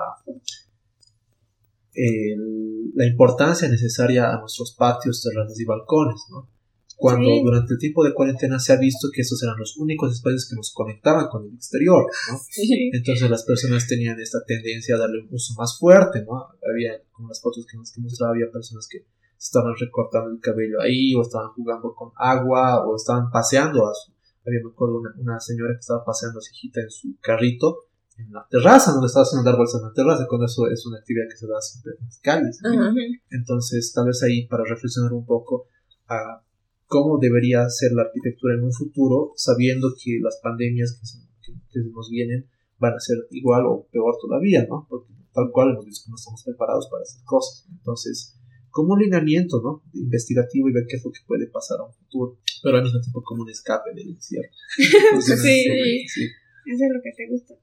el- 1.93 2.91
la 2.95 3.05
importancia 3.07 3.67
necesaria 3.69 4.33
a 4.33 4.39
nuestros 4.39 4.73
patios, 4.75 5.21
terrazas 5.23 5.59
y 5.59 5.65
balcones, 5.65 6.21
¿no? 6.29 6.49
Cuando 6.97 7.29
Sí. 7.29 7.41
durante 7.43 7.73
el 7.73 7.79
tiempo 7.79 8.03
de 8.03 8.13
cuarentena 8.13 8.59
se 8.59 8.73
ha 8.73 8.77
visto 8.77 9.07
que 9.13 9.21
esos 9.21 9.41
eran 9.41 9.55
los 9.57 9.75
únicos 9.77 10.13
espacios 10.13 10.47
que 10.47 10.55
nos 10.55 10.71
conectaban 10.71 11.27
con 11.29 11.45
el 11.47 11.53
exterior, 11.55 12.05
¿no? 12.31 12.37
Sí. 12.49 12.91
Entonces 12.93 13.29
las 13.29 13.43
personas 13.43 13.87
tenían 13.87 14.19
esta 14.19 14.43
tendencia 14.45 14.95
a 14.95 14.99
darle 14.99 15.21
un 15.23 15.29
uso 15.33 15.55
más 15.57 15.79
fuerte, 15.79 16.23
¿no? 16.23 16.47
Había, 16.71 17.01
como 17.11 17.29
las 17.29 17.41
fotos 17.41 17.65
que 17.65 17.77
nos 17.77 17.91
que 17.91 18.01
mostraba, 18.01 18.33
había 18.33 18.51
personas 18.51 18.87
que 18.87 19.05
estaban 19.39 19.73
recortando 19.79 20.29
el 20.29 20.39
cabello 20.39 20.79
ahí, 20.79 21.15
o 21.15 21.21
estaban 21.23 21.49
jugando 21.53 21.95
con 21.95 22.11
agua, 22.17 22.85
o 22.85 22.95
estaban 22.95 23.31
paseando 23.31 23.87
a 23.87 23.93
su... 23.95 24.11
Había, 24.45 24.59
me 24.63 24.69
acuerdo, 24.71 24.99
una, 24.99 25.11
una 25.17 25.39
señora 25.39 25.73
que 25.73 25.79
estaba 25.79 26.03
paseando 26.05 26.37
a 26.37 26.41
su 26.43 26.51
hijita 26.53 26.81
en 26.81 26.91
su 26.91 27.15
carrito 27.21 27.85
en 28.27 28.31
la 28.33 28.45
terraza, 28.49 28.93
no 28.93 29.01
le 29.01 29.07
estaba 29.07 29.23
haciendo 29.23 29.43
dar 29.49 29.57
bolsas 29.57 29.81
en 29.81 29.87
la 29.87 29.93
terraza, 29.93 30.25
cuando 30.27 30.45
eso 30.45 30.67
es 30.69 30.85
una 30.85 30.97
actividad 30.99 31.25
que 31.29 31.37
se 31.37 31.47
da 31.47 31.59
siempre 31.61 31.93
en 31.99 32.05
las 32.05 32.19
calles. 32.19 32.59
¿no? 32.63 32.69
Ajá. 32.69 32.93
Entonces, 33.31 33.91
tal 33.93 34.05
vez 34.07 34.21
ahí 34.23 34.47
para 34.47 34.63
reflexionar 34.63 35.13
un 35.13 35.25
poco 35.25 35.67
a 36.07 36.43
cómo 36.87 37.17
debería 37.19 37.67
ser 37.69 37.91
la 37.93 38.03
arquitectura 38.03 38.55
en 38.55 38.63
un 38.63 38.73
futuro, 38.73 39.31
sabiendo 39.35 39.89
que 40.01 40.19
las 40.21 40.39
pandemias 40.43 40.99
que, 40.99 41.51
que- 41.53 41.59
que 41.71 41.79
nos 41.89 42.09
vienen 42.09 42.47
van 42.79 42.93
a 42.95 42.99
ser 42.99 43.17
igual 43.31 43.63
o 43.67 43.87
peor 43.91 44.15
todavía, 44.21 44.65
¿no? 44.67 44.85
Porque 44.89 45.13
tal 45.33 45.49
cual 45.51 45.71
hemos 45.71 45.85
visto 45.85 46.05
que 46.05 46.09
no 46.11 46.15
estamos 46.17 46.43
preparados 46.43 46.87
para 46.91 47.03
hacer 47.03 47.21
cosas. 47.23 47.65
Entonces, 47.71 48.35
como 48.69 48.93
un 48.93 48.99
lineamiento 48.99 49.61
¿no? 49.61 49.83
investigativo 49.93 50.67
y 50.69 50.73
ver 50.73 50.85
qué 50.89 50.97
es 50.97 51.05
lo 51.05 51.11
que 51.11 51.19
puede 51.27 51.47
pasar 51.47 51.79
a 51.79 51.83
un 51.85 51.93
futuro, 51.93 52.37
pero 52.63 52.77
al 52.77 52.83
mismo 52.83 52.99
tiempo 53.01 53.21
como 53.23 53.43
un 53.43 53.49
escape 53.49 53.93
del 53.93 54.09
encierro. 54.09 54.49
sí, 55.21 56.07
sí, 56.07 56.23
Eso 56.65 56.83
es 56.85 56.91
lo 56.93 57.01
que 57.01 57.11
te 57.15 57.27
gusta 57.29 57.53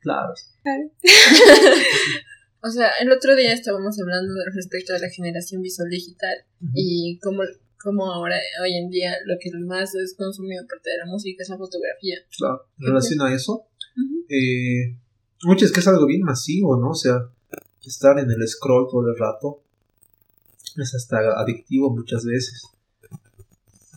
Claro. 0.00 0.32
o 2.62 2.70
sea, 2.70 2.90
el 3.00 3.10
otro 3.10 3.34
día 3.36 3.52
estábamos 3.52 3.98
hablando 4.00 4.34
respecto 4.54 4.94
a 4.94 4.98
la 4.98 5.08
generación 5.08 5.62
visual 5.62 5.88
digital 5.88 6.36
y 6.74 7.18
cómo 7.22 7.42
como 7.84 8.10
ahora, 8.10 8.36
hoy 8.62 8.78
en 8.78 8.88
día, 8.88 9.12
lo 9.26 9.34
que 9.38 9.50
más 9.58 9.94
es 9.94 10.14
consumido 10.16 10.66
parte 10.66 10.88
de 10.88 10.98
la 10.98 11.04
música 11.04 11.42
es 11.42 11.50
la 11.50 11.58
fotografía. 11.58 12.16
Claro, 12.34 12.64
en 12.78 12.86
relación 12.86 13.20
a 13.20 13.34
eso, 13.34 13.66
eh, 14.30 14.96
muchas 15.42 15.70
que 15.70 15.80
es 15.80 15.86
algo 15.86 16.06
bien 16.06 16.22
masivo, 16.22 16.78
¿no? 16.78 16.90
O 16.90 16.94
sea, 16.94 17.28
estar 17.84 18.18
en 18.18 18.30
el 18.30 18.48
scroll 18.48 18.88
todo 18.90 19.06
el 19.06 19.18
rato 19.18 19.60
es 20.76 20.94
hasta 20.94 21.38
adictivo 21.38 21.94
muchas 21.94 22.24
veces. 22.24 22.62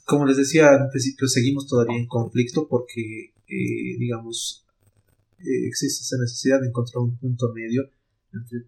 Como 0.05 0.25
les 0.25 0.35
decía 0.35 0.69
al 0.69 0.89
principio, 0.89 1.27
seguimos 1.29 1.65
todavía 1.65 1.97
en 1.97 2.07
conflicto 2.07 2.67
porque, 2.67 3.33
eh, 3.47 3.97
digamos, 3.97 4.65
eh, 5.39 5.67
existe 5.67 6.03
esa 6.03 6.17
necesidad 6.17 6.61
de 6.61 6.67
encontrar 6.67 7.03
un 7.03 7.17
punto 7.17 7.51
medio 7.53 7.89
entre 8.33 8.65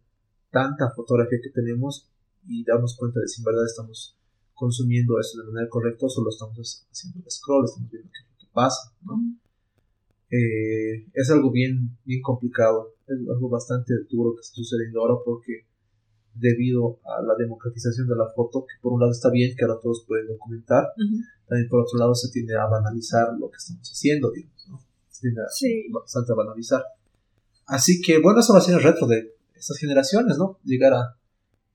tanta 0.52 0.92
fotografía 0.92 1.40
que 1.42 1.50
tenemos 1.50 2.10
y 2.48 2.64
darnos 2.64 2.96
cuenta 2.96 3.20
de 3.20 3.28
si 3.28 3.42
en 3.42 3.46
verdad 3.46 3.66
estamos 3.66 4.16
consumiendo 4.54 5.20
eso 5.20 5.42
de 5.42 5.52
manera 5.52 5.70
correcta 5.70 6.06
o 6.06 6.10
solo 6.10 6.30
estamos 6.30 6.86
haciendo 6.92 7.20
el 7.20 7.32
scroll, 7.32 7.66
estamos 7.66 7.90
viendo 7.90 8.10
qué 8.12 8.46
que 8.46 8.52
pasa, 8.54 8.94
¿no? 9.04 9.20
Eh, 10.32 11.08
es 11.14 11.32
algo 11.32 11.52
bien, 11.52 11.98
bien 12.06 12.22
complicado, 12.22 12.94
es 13.08 13.18
algo 13.18 13.50
bastante 13.50 13.94
duro 14.10 14.36
que 14.36 14.42
está 14.42 14.56
sucediendo 14.56 15.02
ahora 15.02 15.16
porque 15.26 15.66
debido 16.36 17.00
a 17.04 17.22
la 17.24 17.36
democratización 17.36 18.08
de 18.08 18.16
la 18.16 18.28
foto, 18.36 18.66
que 18.66 18.76
por 18.82 18.94
un 18.94 19.00
lado 19.00 19.12
está 19.12 19.32
bien, 19.32 19.56
que 19.56 19.66
ahora 19.66 19.80
todos 19.82 20.06
pueden 20.08 20.28
documentar, 20.28 20.88
también 21.48 21.68
por 21.68 21.82
otro 21.82 21.98
lado 21.98 22.14
se 22.14 22.32
tiende 22.32 22.56
a 22.56 22.68
banalizar 22.68 23.34
lo 23.40 23.50
que 23.50 23.58
estamos 23.58 23.90
haciendo, 23.90 24.32
digamos, 24.32 24.68
¿no? 24.70 24.80
Tiende 25.20 25.42
bastante 25.92 26.32
a 26.32 26.36
banalizar. 26.36 26.84
Así 27.66 28.02
que, 28.02 28.20
bueno, 28.20 28.40
eso 28.40 28.54
va 28.54 28.60
a 28.60 28.64
ser 28.64 28.76
el 28.76 28.84
reto 28.84 29.06
de 29.06 29.36
estas 29.56 29.78
generaciones, 29.78 30.38
¿no? 30.38 30.60
Llegar 30.64 30.94
a 30.94 31.20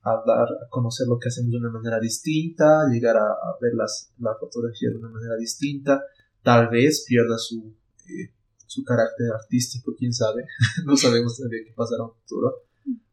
a 0.04 0.22
dar 0.26 0.48
a 0.48 0.68
conocer 0.68 1.06
lo 1.08 1.18
que 1.18 1.28
hacemos 1.28 1.50
de 1.50 1.58
una 1.58 1.70
manera 1.70 1.98
distinta, 1.98 2.86
llegar 2.90 3.16
a, 3.16 3.56
ver 3.60 3.72
las, 3.74 4.12
la 4.18 4.34
fotografía 4.38 4.90
de 4.90 4.96
una 4.96 5.08
manera 5.08 5.34
distinta, 5.36 6.02
tal 6.42 6.68
vez 6.68 7.04
pierda 7.08 7.38
su, 7.38 7.74
eh, 8.06 8.30
su 8.66 8.84
carácter 8.84 9.32
artístico, 9.32 9.94
quién 9.96 10.12
sabe, 10.12 10.44
no 10.84 10.96
sabemos 10.96 11.36
todavía 11.36 11.60
qué 11.64 11.72
pasará 11.72 12.04
en 12.04 12.10
el 12.10 12.20
futuro, 12.20 12.52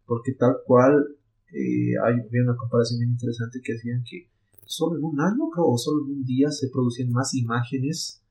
porque 0.06 0.34
tal 0.34 0.58
cual 0.66 1.16
eh, 1.54 1.96
hay, 2.04 2.20
había 2.28 2.44
una 2.44 2.58
comparación 2.58 3.00
bien 3.00 3.12
interesante 3.12 3.62
que 3.64 3.74
decían 3.74 4.04
que 4.04 4.30
solo 4.66 4.98
en 4.98 5.06
un 5.06 5.20
año, 5.22 5.50
creo, 5.50 5.68
o 5.68 5.78
solo 5.78 6.04
en 6.06 6.12
un 6.12 6.26
día 6.26 6.52
se 6.52 6.68
producían 6.68 7.10
más 7.10 7.34
imágenes 7.34 8.22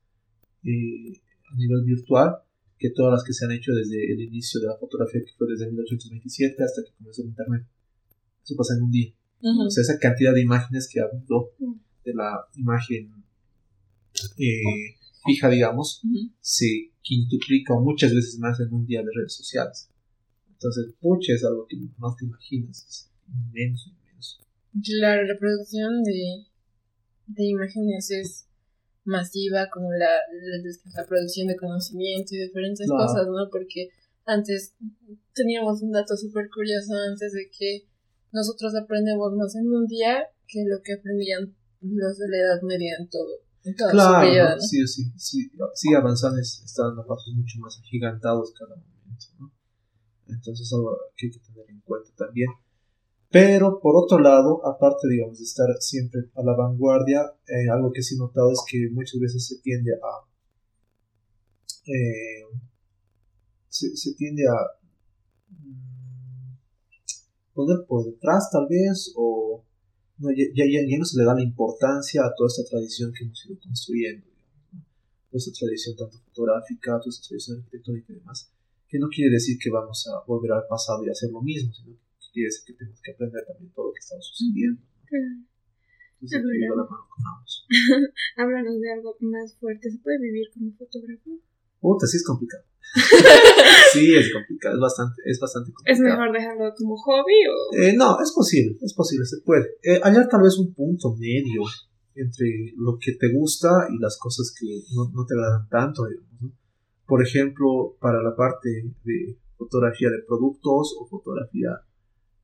eh, 0.63 1.19
a 1.51 1.55
nivel 1.55 1.83
virtual 1.83 2.35
que 2.77 2.89
todas 2.89 3.13
las 3.13 3.23
que 3.23 3.33
se 3.33 3.45
han 3.45 3.51
hecho 3.51 3.73
desde 3.73 4.11
el 4.11 4.21
inicio 4.21 4.59
de 4.59 4.67
la 4.67 4.77
fotografía, 4.77 5.21
que 5.21 5.33
fue 5.37 5.47
desde 5.47 5.67
1827 5.67 6.63
hasta 6.63 6.83
que 6.83 6.91
comenzó 6.97 7.21
el 7.21 7.29
Internet. 7.29 7.65
Eso 8.43 8.55
pasa 8.55 8.73
en 8.75 8.83
un 8.83 8.91
día. 8.91 9.13
O 9.43 9.69
sea, 9.69 9.81
esa 9.81 9.99
cantidad 9.99 10.33
de 10.33 10.41
imágenes 10.41 10.89
que 10.91 10.99
ha 10.99 11.05
habido 11.05 11.51
de 12.03 12.13
la 12.13 12.47
imagen 12.55 13.11
eh, 14.37 14.97
fija, 15.25 15.49
digamos, 15.49 16.01
se 16.39 16.91
quintuplica 17.01 17.75
muchas 17.75 18.13
veces 18.13 18.39
más 18.39 18.59
en 18.59 18.73
un 18.73 18.85
día 18.85 19.01
de 19.01 19.11
redes 19.13 19.33
sociales. 19.33 19.89
Entonces, 20.49 20.93
pucha, 20.99 21.33
es 21.33 21.43
algo 21.43 21.65
que 21.67 21.77
no 21.77 22.15
te 22.15 22.25
imaginas, 22.25 22.85
es 22.87 23.11
inmenso, 23.27 23.89
inmenso. 23.89 24.39
Claro, 24.83 25.25
la 25.25 25.37
producción 25.39 26.03
de, 26.03 26.45
de 27.27 27.43
imágenes 27.45 28.11
es 28.11 28.47
masiva, 29.03 29.67
como 29.71 29.91
la, 29.91 30.11
la, 30.95 31.05
producción 31.05 31.47
de 31.47 31.55
conocimiento 31.55 32.35
y 32.35 32.39
diferentes 32.39 32.87
cosas, 32.87 33.27
¿no? 33.27 33.49
Porque 33.51 33.89
antes 34.25 34.75
teníamos 35.33 35.81
un 35.81 35.91
dato 35.91 36.15
súper 36.15 36.49
curioso 36.49 36.93
antes 37.09 37.33
de 37.33 37.49
que 37.49 37.87
nosotros 38.31 38.73
aprendemos 38.75 39.33
más 39.33 39.55
en 39.55 39.67
un 39.67 39.87
día 39.87 40.23
que 40.47 40.63
lo 40.65 40.81
que 40.83 40.93
aprendían 40.93 41.55
los 41.81 42.17
de 42.17 42.29
la 42.29 42.37
Edad 42.37 42.61
Media 42.61 42.95
en 42.99 43.09
todo. 43.09 43.39
claro, 43.89 44.59
sí, 44.59 44.85
sí, 44.87 45.11
sí, 45.17 45.51
sí, 45.73 45.93
avanzando, 45.93 46.39
están 46.39 46.97
a 46.97 47.03
pasos 47.03 47.33
mucho 47.35 47.59
más 47.59 47.79
agigantados 47.79 48.53
cada 48.57 48.75
momento, 48.75 49.25
¿no? 49.39 49.51
Entonces 50.27 50.71
algo 50.73 50.97
que 51.17 51.27
hay 51.27 51.31
que 51.31 51.39
tener 51.39 51.69
en 51.69 51.81
cuenta 51.81 52.09
también. 52.15 52.49
Pero 53.31 53.79
por 53.79 53.95
otro 53.95 54.19
lado, 54.19 54.65
aparte, 54.67 55.07
digamos, 55.09 55.37
de 55.39 55.45
estar 55.45 55.67
siempre 55.79 56.29
a 56.35 56.43
la 56.43 56.53
vanguardia, 56.53 57.21
eh, 57.47 57.69
algo 57.71 57.91
que 57.93 58.03
sí 58.03 58.15
he 58.15 58.17
notado 58.17 58.51
es 58.51 58.61
que 58.67 58.89
muchas 58.91 59.19
veces 59.21 59.47
se 59.47 59.59
tiende 59.59 59.93
a... 59.93 60.27
Eh, 61.85 62.43
se, 63.69 64.13
tiende 64.15 64.43
a 64.47 64.53
poner 67.53 67.85
por 67.87 68.05
detrás 68.05 68.49
tal 68.51 68.67
vez 68.69 69.13
o 69.15 69.63
no, 70.17 70.29
ya, 70.31 70.45
ya, 70.53 70.65
ya, 70.65 70.97
no 70.97 71.05
se 71.05 71.17
le 71.17 71.23
da 71.23 71.33
la 71.33 71.41
importancia 71.41 72.23
a 72.25 72.35
toda 72.35 72.47
esta 72.47 72.69
tradición 72.69 73.13
que 73.13 73.23
hemos 73.23 73.45
ido 73.45 73.57
construyendo, 73.59 74.27
toda 75.31 75.39
esta 75.39 75.51
tradición 75.57 75.95
tanto 75.95 76.17
fotográfica, 76.19 76.99
toda 76.99 77.09
esta 77.09 77.29
tradición 77.29 77.59
arquitectónica 77.59 78.11
y 78.11 78.15
demás, 78.17 78.51
que 78.89 78.99
no 78.99 79.07
quiere 79.07 79.31
decir 79.31 79.57
que 79.57 79.71
vamos 79.71 80.05
a 80.07 80.23
volver 80.27 80.51
al 80.51 80.67
pasado 80.67 81.03
y 81.05 81.09
hacer 81.09 81.31
lo 81.31 81.41
mismo, 81.41 81.73
sino 81.73 81.95
que 81.95 82.10
quiere 82.31 82.47
decir 82.47 82.63
que 82.65 82.73
tenemos 82.73 83.01
que 83.01 83.11
aprender 83.11 83.45
también 83.45 83.71
todo 83.73 83.87
lo 83.87 83.93
que 83.93 83.99
está 83.99 84.15
sucediendo. 84.19 84.81
Entonces, 86.21 86.41
Háblanos 88.37 88.79
de 88.79 88.93
algo 88.93 89.15
más 89.21 89.57
fuerte. 89.57 89.89
¿Se 89.89 89.97
puede 89.99 90.19
vivir 90.19 90.47
como 90.53 90.71
fotógrafo? 90.73 91.31
Puta, 91.79 92.05
sí 92.05 92.17
es 92.17 92.25
complicado. 92.25 92.63
sí, 93.93 94.15
es 94.15 94.33
complicado, 94.33 94.75
es 94.75 94.81
bastante, 94.81 95.21
es 95.25 95.39
bastante 95.39 95.71
complicado. 95.71 95.95
¿Es 95.95 95.99
mejor 95.99 96.31
dejarlo 96.33 96.73
como 96.77 96.97
hobby 96.97 97.47
o...? 97.47 97.75
Eh, 97.77 97.93
no, 97.95 98.19
es 98.21 98.31
posible, 98.33 98.77
es 98.81 98.93
posible, 98.93 99.25
se 99.25 99.41
puede. 99.41 99.65
Eh, 99.81 99.99
hallar 100.03 100.27
tal 100.27 100.41
vez 100.43 100.57
un 100.57 100.73
punto 100.73 101.15
medio 101.15 101.63
entre 102.15 102.73
lo 102.75 102.97
que 102.99 103.13
te 103.13 103.31
gusta 103.31 103.87
y 103.89 103.97
las 103.97 104.17
cosas 104.19 104.53
que 104.59 104.67
no, 104.93 105.09
no 105.13 105.25
te 105.25 105.33
agradan 105.33 105.69
tanto, 105.69 106.05
digamos, 106.05 106.53
Por 107.05 107.23
ejemplo, 107.25 107.95
para 107.99 108.21
la 108.21 108.35
parte 108.35 108.69
de 109.03 109.37
fotografía 109.57 110.09
de 110.09 110.23
productos 110.27 110.95
o 110.99 111.07
fotografía 111.07 111.69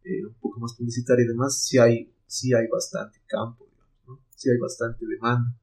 eh, 0.07 0.25
un 0.25 0.33
poco 0.35 0.59
más 0.59 0.73
publicitaria 0.75 1.25
y 1.25 1.27
demás, 1.27 1.61
sí 1.61 1.77
hay, 1.77 2.09
sí 2.25 2.53
hay 2.53 2.67
bastante 2.67 3.19
campo, 3.27 3.67
digamos, 3.69 3.95
¿no? 4.07 4.19
Sí 4.35 4.49
hay 4.49 4.57
bastante 4.57 5.05
demanda. 5.05 5.53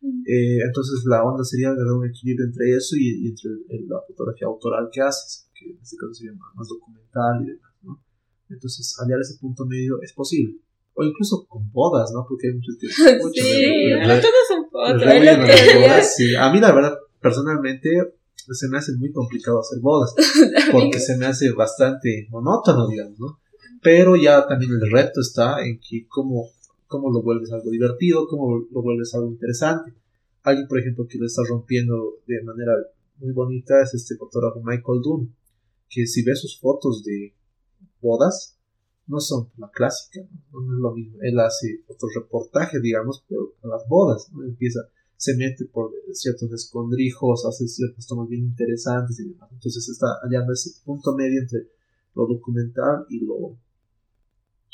Eh, 0.00 0.60
entonces 0.64 1.02
la 1.06 1.24
onda 1.24 1.42
sería 1.42 1.70
agarrar 1.70 1.94
un 1.94 2.06
equilibrio 2.06 2.46
entre 2.46 2.70
eso 2.76 2.94
y, 2.96 3.26
entre 3.26 3.50
la 3.88 4.00
fotografía 4.06 4.46
autoral 4.46 4.88
que 4.92 5.00
haces, 5.00 5.48
que 5.52 5.70
en 5.70 5.78
este 5.82 5.96
caso 5.96 6.14
sería 6.14 6.32
más, 6.54 6.68
documental 6.68 7.42
y 7.42 7.46
demás, 7.50 7.72
¿no? 7.82 8.00
Entonces 8.48 8.94
hallar 9.00 9.20
ese 9.20 9.38
punto 9.40 9.66
medio 9.66 10.00
es 10.00 10.12
posible. 10.12 10.60
O 10.94 11.02
incluso 11.02 11.44
con 11.48 11.70
bodas, 11.72 12.12
¿no? 12.12 12.24
Porque 12.28 12.48
hay 12.48 12.54
muchos 12.54 12.76
que... 12.78 12.86
sí, 13.40 13.90
no 14.00 14.20
todos 14.20 14.46
son 14.46 14.70
fotos. 14.70 15.02
A 16.38 16.52
mí 16.52 16.60
la 16.60 16.72
verdad, 16.72 16.98
personalmente, 17.20 17.90
se 18.50 18.68
me 18.68 18.78
hace 18.78 18.92
muy 18.96 19.10
complicado 19.12 19.60
hacer 19.60 19.80
bodas, 19.80 20.14
porque 20.72 21.00
se 21.00 21.16
me 21.16 21.26
hace 21.26 21.50
bastante 21.52 22.28
monótono, 22.30 22.88
digamos, 22.88 23.18
¿no? 23.18 23.40
Pero 23.82 24.16
ya 24.16 24.46
también 24.46 24.72
el 24.72 24.90
reto 24.90 25.20
está 25.20 25.64
en 25.64 25.78
que 25.78 26.06
cómo 26.08 26.50
cómo 26.88 27.12
lo 27.12 27.22
vuelves 27.22 27.52
algo 27.52 27.70
divertido, 27.70 28.26
cómo 28.26 28.66
lo 28.70 28.82
vuelves 28.82 29.14
algo 29.14 29.28
interesante. 29.28 29.94
Alguien, 30.42 30.66
por 30.66 30.80
ejemplo, 30.80 31.06
que 31.06 31.18
lo 31.18 31.26
está 31.26 31.42
rompiendo 31.46 32.16
de 32.26 32.42
manera 32.42 32.72
muy 33.18 33.32
bonita 33.32 33.80
es 33.82 33.94
este 33.94 34.16
fotógrafo 34.16 34.60
Michael 34.60 35.02
Dunn, 35.02 35.34
que 35.88 36.06
si 36.06 36.24
ves 36.24 36.40
sus 36.40 36.58
fotos 36.58 37.04
de 37.04 37.34
bodas, 38.00 38.56
no 39.06 39.20
son 39.20 39.50
la 39.58 39.70
clásica, 39.70 40.20
no, 40.52 40.60
es 40.60 40.80
lo 40.80 40.94
mismo. 40.94 41.18
Él 41.20 41.38
hace 41.40 41.82
reportaje, 42.14 42.80
digamos, 42.80 43.24
pero 43.28 43.54
con 43.60 43.70
las 43.70 43.86
bodas, 43.86 44.30
¿no? 44.32 44.44
Empieza, 44.44 44.80
se 45.16 45.36
mete 45.36 45.66
por 45.66 45.90
ciertos 46.12 46.52
escondrijos, 46.52 47.44
hace 47.46 47.68
ciertas 47.68 48.06
tomas 48.06 48.28
bien 48.28 48.44
interesantes 48.44 49.18
y 49.20 49.28
demás. 49.28 49.50
Entonces 49.52 49.88
está 49.88 50.06
hallando 50.22 50.52
ese 50.52 50.70
punto 50.84 51.14
medio 51.14 51.40
entre 51.40 51.68
lo 52.14 52.26
documental 52.26 53.06
y 53.10 53.24
lo 53.24 53.56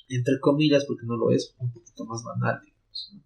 entre 0.08 0.38
comillas, 0.40 0.84
porque 0.86 1.06
no 1.06 1.16
lo 1.16 1.30
es, 1.30 1.54
un 1.58 1.72
poquito 1.72 2.04
más 2.04 2.22
banal, 2.22 2.60
digamos. 2.64 3.24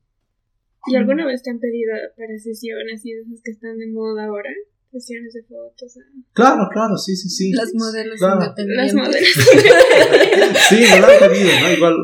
¿Y 0.87 0.97
alguna 0.97 1.27
vez 1.27 1.43
te 1.43 1.51
han 1.51 1.59
pedido 1.59 1.93
para 2.17 2.38
sesiones 2.38 3.05
y 3.05 3.12
de 3.12 3.21
esas 3.23 3.43
que 3.43 3.51
están 3.51 3.77
de 3.79 3.88
moda 3.88 4.25
ahora? 4.27 4.51
Sesiones 4.91 5.35
de 5.35 5.43
fotos. 5.43 5.99
Claro, 6.33 6.67
claro, 6.73 6.97
sí, 6.97 7.14
sí, 7.14 7.29
sí. 7.29 7.53
Las 7.53 7.75
modelos 7.75 8.19
independientes. 8.21 8.95
Las 8.95 8.95
modelos 8.95 9.29
sí, 10.69 10.77
me 10.77 11.01
lo 11.01 11.07
han 11.07 11.19
pedido, 11.19 11.51
¿no? 11.61 11.73
Igual 11.77 11.95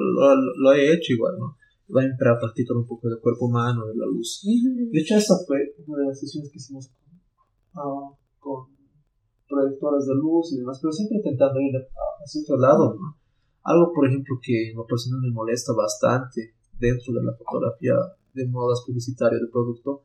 lo, 0.58 0.72
he 0.74 0.92
hecho 0.92 1.14
igual, 1.14 1.38
¿no? 1.38 1.56
También 1.88 2.16
para 2.18 2.38
practicar 2.38 2.76
un 2.76 2.86
poco 2.86 3.08
del 3.08 3.20
cuerpo 3.20 3.46
humano, 3.46 3.86
de 3.86 3.96
la 3.96 4.04
luz. 4.04 4.42
De 4.44 5.00
hecho, 5.00 5.16
esa 5.16 5.34
fue 5.46 5.74
una 5.86 6.02
de 6.02 6.08
las 6.08 6.20
sesiones 6.20 6.50
que 6.50 6.58
hicimos 6.58 6.90
con, 7.72 7.86
uh, 7.86 8.16
con 8.38 8.66
proyectores 9.48 10.06
de 10.06 10.14
luz 10.16 10.52
y 10.52 10.58
demás, 10.58 10.78
pero 10.82 10.92
siempre 10.92 11.18
intentando 11.18 11.60
ir 11.60 11.72
hacia 12.22 12.42
otro 12.42 12.58
lado, 12.58 12.96
¿no? 13.00 13.23
Algo, 13.64 13.92
por 13.92 14.06
ejemplo, 14.08 14.38
que 14.42 14.70
en 14.70 14.76
lo 14.76 14.86
personal 14.86 15.20
me 15.20 15.30
molesta 15.30 15.72
bastante 15.72 16.54
dentro 16.78 17.14
de 17.14 17.24
la 17.24 17.34
fotografía 17.34 17.94
de 18.34 18.46
modas 18.46 18.82
publicitarias 18.86 19.40
de 19.40 19.48
producto 19.48 20.04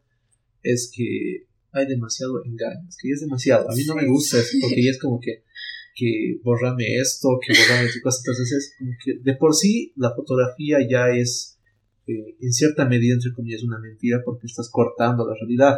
es 0.64 0.92
que 0.94 1.48
hay 1.72 1.88
demasiado 1.88 2.44
engaño, 2.44 2.88
es 2.88 2.98
que 2.98 3.10
ya 3.10 3.14
es 3.14 3.22
demasiado, 3.22 3.70
a 3.70 3.76
mí 3.76 3.84
no 3.86 3.96
me 3.96 4.08
gusta 4.08 4.40
eso, 4.40 4.58
porque 4.62 4.84
ya 4.84 4.92
es 4.92 5.00
como 5.00 5.20
que 5.20 5.44
que 5.96 6.40
borrame 6.44 6.96
esto, 7.02 7.40
que 7.46 7.54
borrame 7.54 7.90
tu 7.92 8.00
cosa, 8.02 8.20
entonces 8.22 8.52
es 8.54 8.74
como 8.78 8.92
que 9.04 9.20
de 9.20 9.36
por 9.36 9.54
sí 9.54 9.92
la 9.98 10.16
fotografía 10.16 10.78
ya 10.90 11.10
es 11.10 11.60
eh, 12.08 12.38
en 12.40 12.54
cierta 12.54 12.86
medida, 12.86 13.14
entre 13.14 13.34
comillas, 13.34 13.64
una 13.64 13.80
mentira 13.80 14.22
porque 14.24 14.48
estás 14.48 14.70
cortando 14.72 15.28
la 15.28 15.36
realidad. 15.36 15.78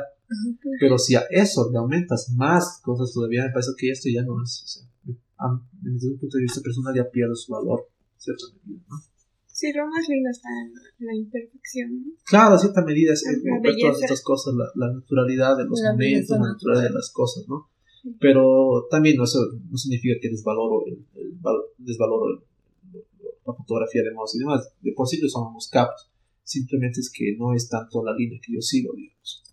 Pero 0.80 0.98
si 0.98 1.16
a 1.16 1.26
eso 1.30 1.70
le 1.72 1.78
aumentas 1.78 2.30
más 2.38 2.80
cosas 2.82 3.12
todavía, 3.14 3.44
me 3.44 3.52
parece 3.52 3.72
que 3.78 3.90
esto 3.90 4.08
ya 4.14 4.22
no 4.22 4.42
es, 4.42 4.64
o 4.64 4.68
sea, 4.68 5.16
desde 5.82 6.10
un 6.10 6.20
punto 6.20 6.38
de 6.38 6.44
vista 6.44 6.62
personal 6.62 6.96
ya 6.96 7.10
pierde 7.10 7.36
su 7.36 7.52
valor, 7.52 7.88
cierta 8.18 8.46
medida, 8.64 8.84
¿no? 8.90 8.98
Sí, 9.48 9.72
lo 9.74 9.86
más 9.86 10.08
lindo 10.10 10.30
está 10.30 10.50
en 10.50 11.06
la 11.06 11.16
imperfección. 11.16 12.02
¿no? 12.02 12.14
Claro, 12.26 12.56
a 12.56 12.58
cierta 12.58 12.84
medida 12.84 13.14
es 13.14 13.24
ver 13.62 13.76
todas 13.80 14.02
estas 14.02 14.24
cosas, 14.24 14.56
la, 14.56 14.66
la 14.76 14.94
naturalidad 14.94 15.58
de 15.58 15.66
los 15.66 15.80
momentos, 15.80 16.38
la 16.40 16.54
naturalidad 16.54 16.90
de 16.90 16.96
las 16.96 17.12
cosas, 17.12 17.48
¿no? 17.48 17.70
Pero 18.20 18.88
también 18.90 19.22
eso 19.22 19.40
no 19.70 19.78
significa 19.78 20.20
que 20.20 20.30
desvaloro, 20.30 20.86
el, 20.88 21.06
el, 21.16 21.38
desvaloro 21.78 22.44
la 23.46 23.54
fotografía 23.54 24.04
de 24.04 24.14
modos 24.14 24.36
y 24.36 24.40
demás. 24.40 24.74
De 24.82 24.94
por 24.94 25.08
sí 25.08 25.20
yo 25.22 25.28
somos 25.28 25.70
capos. 25.70 26.10
Simplemente 26.44 27.00
es 27.00 27.12
que 27.14 27.36
no 27.38 27.54
es 27.54 27.70
tanto 27.70 28.04
la 28.04 28.16
línea 28.16 28.40
que 28.44 28.54
yo 28.54 28.62
sigo, 28.62 28.94
digamos. 28.96 29.44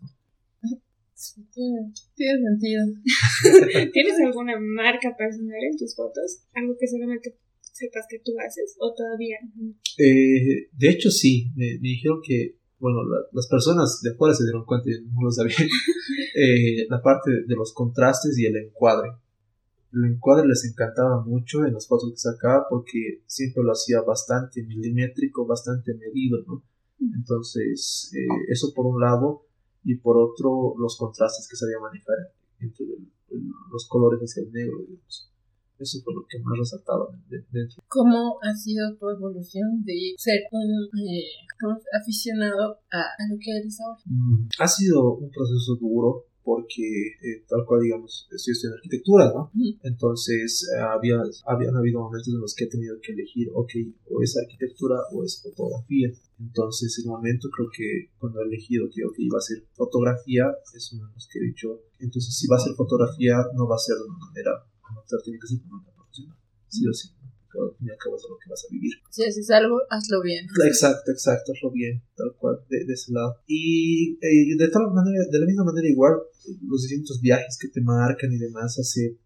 Sí, 1.19 1.45
tiene, 1.53 1.93
tiene 2.15 2.41
sentido. 2.41 2.85
¿Tienes 3.93 4.21
alguna 4.25 4.55
marca 4.61 5.17
personal 5.17 5.59
en 5.69 5.77
tus 5.77 5.97
fotos? 5.97 6.45
¿Algo 6.55 6.77
que 6.79 6.87
solamente 6.87 7.37
sepas 7.61 8.07
que 8.09 8.21
tú 8.21 8.31
haces 8.39 8.77
o 8.79 8.95
todavía? 8.95 9.39
Eh, 9.99 10.69
de 10.71 10.89
hecho, 10.89 11.11
sí. 11.11 11.51
Me, 11.57 11.75
me 11.81 11.89
dijeron 11.89 12.21
que 12.25 12.59
bueno, 12.79 13.03
la, 13.03 13.17
las 13.33 13.49
personas 13.49 14.01
de 14.01 14.13
afuera 14.13 14.33
se 14.33 14.45
dieron 14.45 14.65
cuenta 14.65 14.89
y 14.91 15.03
no 15.13 15.23
lo 15.25 15.33
sabían, 15.33 15.59
eh, 16.37 16.87
la 16.89 17.03
parte 17.03 17.33
de, 17.33 17.43
de, 17.49 17.57
los 17.57 17.73
contrastes 17.73 18.39
y 18.39 18.47
el 18.47 18.57
encuadre. 18.57 19.11
El 19.93 20.05
encuadre 20.13 20.47
les 20.47 20.65
encantaba 20.67 21.25
mucho 21.25 21.65
en 21.65 21.75
las 21.75 21.89
fotos 21.89 22.13
que 22.13 22.19
sacaba 22.19 22.67
porque 22.71 23.23
siempre 23.27 23.65
lo 23.65 23.73
hacía 23.73 24.03
bastante 24.03 24.63
milimétrico, 24.63 25.47
bastante 25.49 25.95
medido, 25.95 26.45
¿no? 26.47 26.63
Entonces, 27.01 28.13
eh, 28.15 28.27
eso 28.49 28.73
por 28.73 28.87
un 28.87 29.01
lado, 29.01 29.48
y 29.89 29.97
por 29.97 30.19
otro, 30.19 30.75
los 30.77 30.99
contrastes 30.99 31.49
que 31.49 31.57
sabía 31.57 31.81
manejar 31.81 32.17
entre 32.61 32.85
el, 32.85 33.09
el, 33.31 33.41
los 33.73 33.89
colores 33.89 34.21
hacia 34.21 34.43
el 34.43 34.53
negro, 34.53 34.85
digamos. 34.87 35.33
Eso 35.79 36.03
fue 36.05 36.13
lo 36.13 36.27
que 36.29 36.39
más 36.41 36.59
resaltaba 36.59 37.09
de, 37.31 37.41
dentro. 37.51 37.83
¿Cómo 37.89 38.37
ha 38.43 38.53
sido 38.55 38.95
tu 38.97 39.09
evolución 39.09 39.83
de 39.85 40.13
ser 40.19 40.41
un 40.53 40.91
eh, 41.01 41.25
aficionado 41.99 42.81
a, 42.93 43.01
a, 43.01 43.23
lo 43.31 43.39
que 43.41 43.57
eres 43.57 43.81
ahora? 43.81 44.03
Mm, 44.05 44.49
ha 44.59 44.69
sido 44.69 45.15
un 45.15 45.31
proceso 45.31 45.77
duro 45.81 46.27
porque 46.49 46.81
eh, 47.21 47.45
tal 47.47 47.61
cual 47.67 47.83
digamos 47.83 48.27
estoy 48.33 48.53
estudiando 48.53 48.81
arquitectura, 48.81 49.31
¿no? 49.37 49.53
Entonces 49.83 50.65
eh, 50.73 50.81
había, 50.81 51.21
habían 51.45 51.77
habido 51.77 52.01
momentos 52.01 52.33
en 52.33 52.41
los 52.41 52.55
que 52.55 52.65
he 52.65 52.69
tenido 52.69 52.97
que 53.03 53.13
elegir, 53.13 53.51
ok, 53.53 53.69
o 54.09 54.23
es 54.23 54.35
arquitectura 54.39 54.97
o 55.13 55.23
es 55.25 55.43
fotografía. 55.43 56.09
Entonces 56.41 56.89
en 57.01 57.05
el 57.05 57.11
momento 57.11 57.51
creo 57.55 57.69
que 57.69 58.09
cuando 58.17 58.41
he 58.41 58.49
elegido 58.49 58.89
que 58.89 59.05
okay, 59.05 59.27
iba 59.27 59.37
a 59.37 59.43
ser 59.43 59.63
fotografía, 59.75 60.45
es 60.75 60.91
uno 60.95 61.07
de 61.09 61.13
los 61.13 61.29
que 61.29 61.39
he 61.39 61.43
dicho, 61.53 61.83
entonces 61.99 62.35
si 62.35 62.49
va 62.49 62.57
a 62.57 62.65
ser 62.65 62.73
fotografía 62.73 63.37
no 63.53 63.69
va 63.69 63.77
a 63.77 63.85
ser 63.85 63.97
de 63.99 64.05
una 64.09 64.17
manera 64.17 64.53
amateur, 64.89 65.21
tiene 65.21 65.39
que 65.39 65.49
ser 65.49 65.59
de 65.59 65.69
una 65.69 65.77
manera 65.77 65.97
profesional, 65.97 66.39
sí 66.69 66.89
o 66.89 66.93
sí. 66.95 67.09
Al 67.65 67.77
fin 67.77 67.89
y 67.89 67.91
al 67.91 67.99
cabo 67.99 68.17
es 68.17 68.23
lo 68.29 68.39
que 68.39 68.51
vas 68.51 68.65
a 68.65 68.73
vivir. 68.73 68.93
Si 69.11 69.25
haces 69.25 69.51
algo, 69.51 69.81
hazlo 69.91 70.23
bien. 70.23 70.47
Exacto, 70.67 71.11
exacto, 71.11 71.53
hazlo 71.53 71.71
bien, 71.71 72.03
tal 72.17 72.35
cual, 72.39 72.61
de, 72.69 72.85
de 72.85 72.93
ese 72.93 73.13
lado. 73.13 73.37
Y 73.47 74.19
eh, 74.21 74.57
de 74.57 74.69
tal 74.69 74.91
manera, 74.93 75.25
de 75.31 75.41
la 75.41 75.47
misma 75.47 75.65
manera 75.65 75.89
igual, 75.89 76.15
los 76.67 76.83
distintos 76.83 77.21
viajes 77.21 77.59
que 77.61 77.69
te 77.69 77.81
marcan 77.81 78.33
y 78.33 78.39
demás, 78.39 78.79
hace 78.79 79.19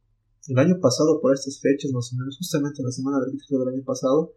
el 0.48 0.58
año 0.58 0.80
pasado, 0.80 1.20
por 1.20 1.34
estas 1.34 1.60
fechas, 1.60 1.92
más 1.92 2.12
o 2.12 2.16
menos, 2.16 2.36
justamente 2.36 2.80
en 2.80 2.86
la 2.86 2.92
semana 2.92 3.18
de 3.18 3.26
arquitectura 3.26 3.64
del 3.64 3.74
año 3.74 3.84
pasado, 3.84 4.34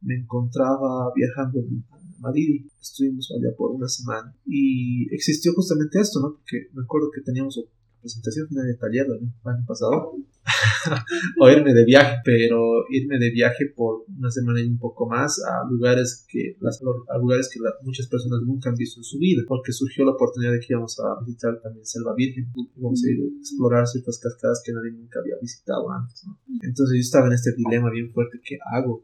me 0.00 0.16
encontraba 0.16 1.12
viajando 1.14 1.60
en 1.60 1.84
Madrid, 2.18 2.66
estuvimos 2.80 3.30
allá 3.30 3.54
por 3.56 3.70
una 3.70 3.88
semana 3.88 4.34
y 4.46 5.12
existió 5.14 5.52
justamente 5.52 6.00
esto, 6.00 6.20
¿no? 6.20 6.34
Porque 6.34 6.68
me 6.72 6.82
acuerdo 6.82 7.10
que 7.14 7.20
teníamos 7.20 7.58
presentación 8.04 8.48
final 8.48 8.66
de 8.66 8.76
taller 8.76 9.06
del 9.08 9.32
año 9.44 9.64
pasado, 9.66 10.12
o 11.40 11.48
irme 11.48 11.72
de 11.72 11.84
viaje, 11.84 12.20
pero 12.22 12.84
irme 12.90 13.18
de 13.18 13.30
viaje 13.30 13.72
por 13.74 14.04
una 14.12 14.30
semana 14.30 14.60
y 14.60 14.68
un 14.68 14.78
poco 14.78 15.08
más 15.08 15.40
a 15.40 15.64
lugares 15.70 16.26
que, 16.28 16.56
las, 16.60 16.82
a 17.08 17.18
lugares 17.18 17.48
que 17.48 17.60
muchas 17.82 18.06
personas 18.08 18.40
nunca 18.44 18.68
han 18.68 18.76
visto 18.76 19.00
en 19.00 19.04
su 19.04 19.18
vida, 19.18 19.42
porque 19.48 19.72
surgió 19.72 20.04
la 20.04 20.12
oportunidad 20.12 20.52
de 20.52 20.60
que 20.60 20.66
íbamos 20.68 21.00
a 21.00 21.24
visitar 21.24 21.58
también 21.62 21.86
Selva 21.86 22.14
Virgen, 22.14 22.52
íbamos 22.76 23.02
a 23.02 23.10
ir 23.10 23.20
a 23.20 23.38
explorar 23.40 23.86
ciertas 23.86 24.20
cascadas 24.20 24.62
que 24.64 24.72
nadie 24.72 24.92
nunca 24.92 25.20
había 25.20 25.36
visitado 25.40 25.90
antes. 25.90 26.24
Entonces 26.62 26.96
yo 26.96 27.00
estaba 27.00 27.26
en 27.28 27.32
este 27.32 27.54
dilema 27.56 27.90
bien 27.90 28.12
fuerte, 28.12 28.38
¿qué 28.44 28.58
hago? 28.72 29.02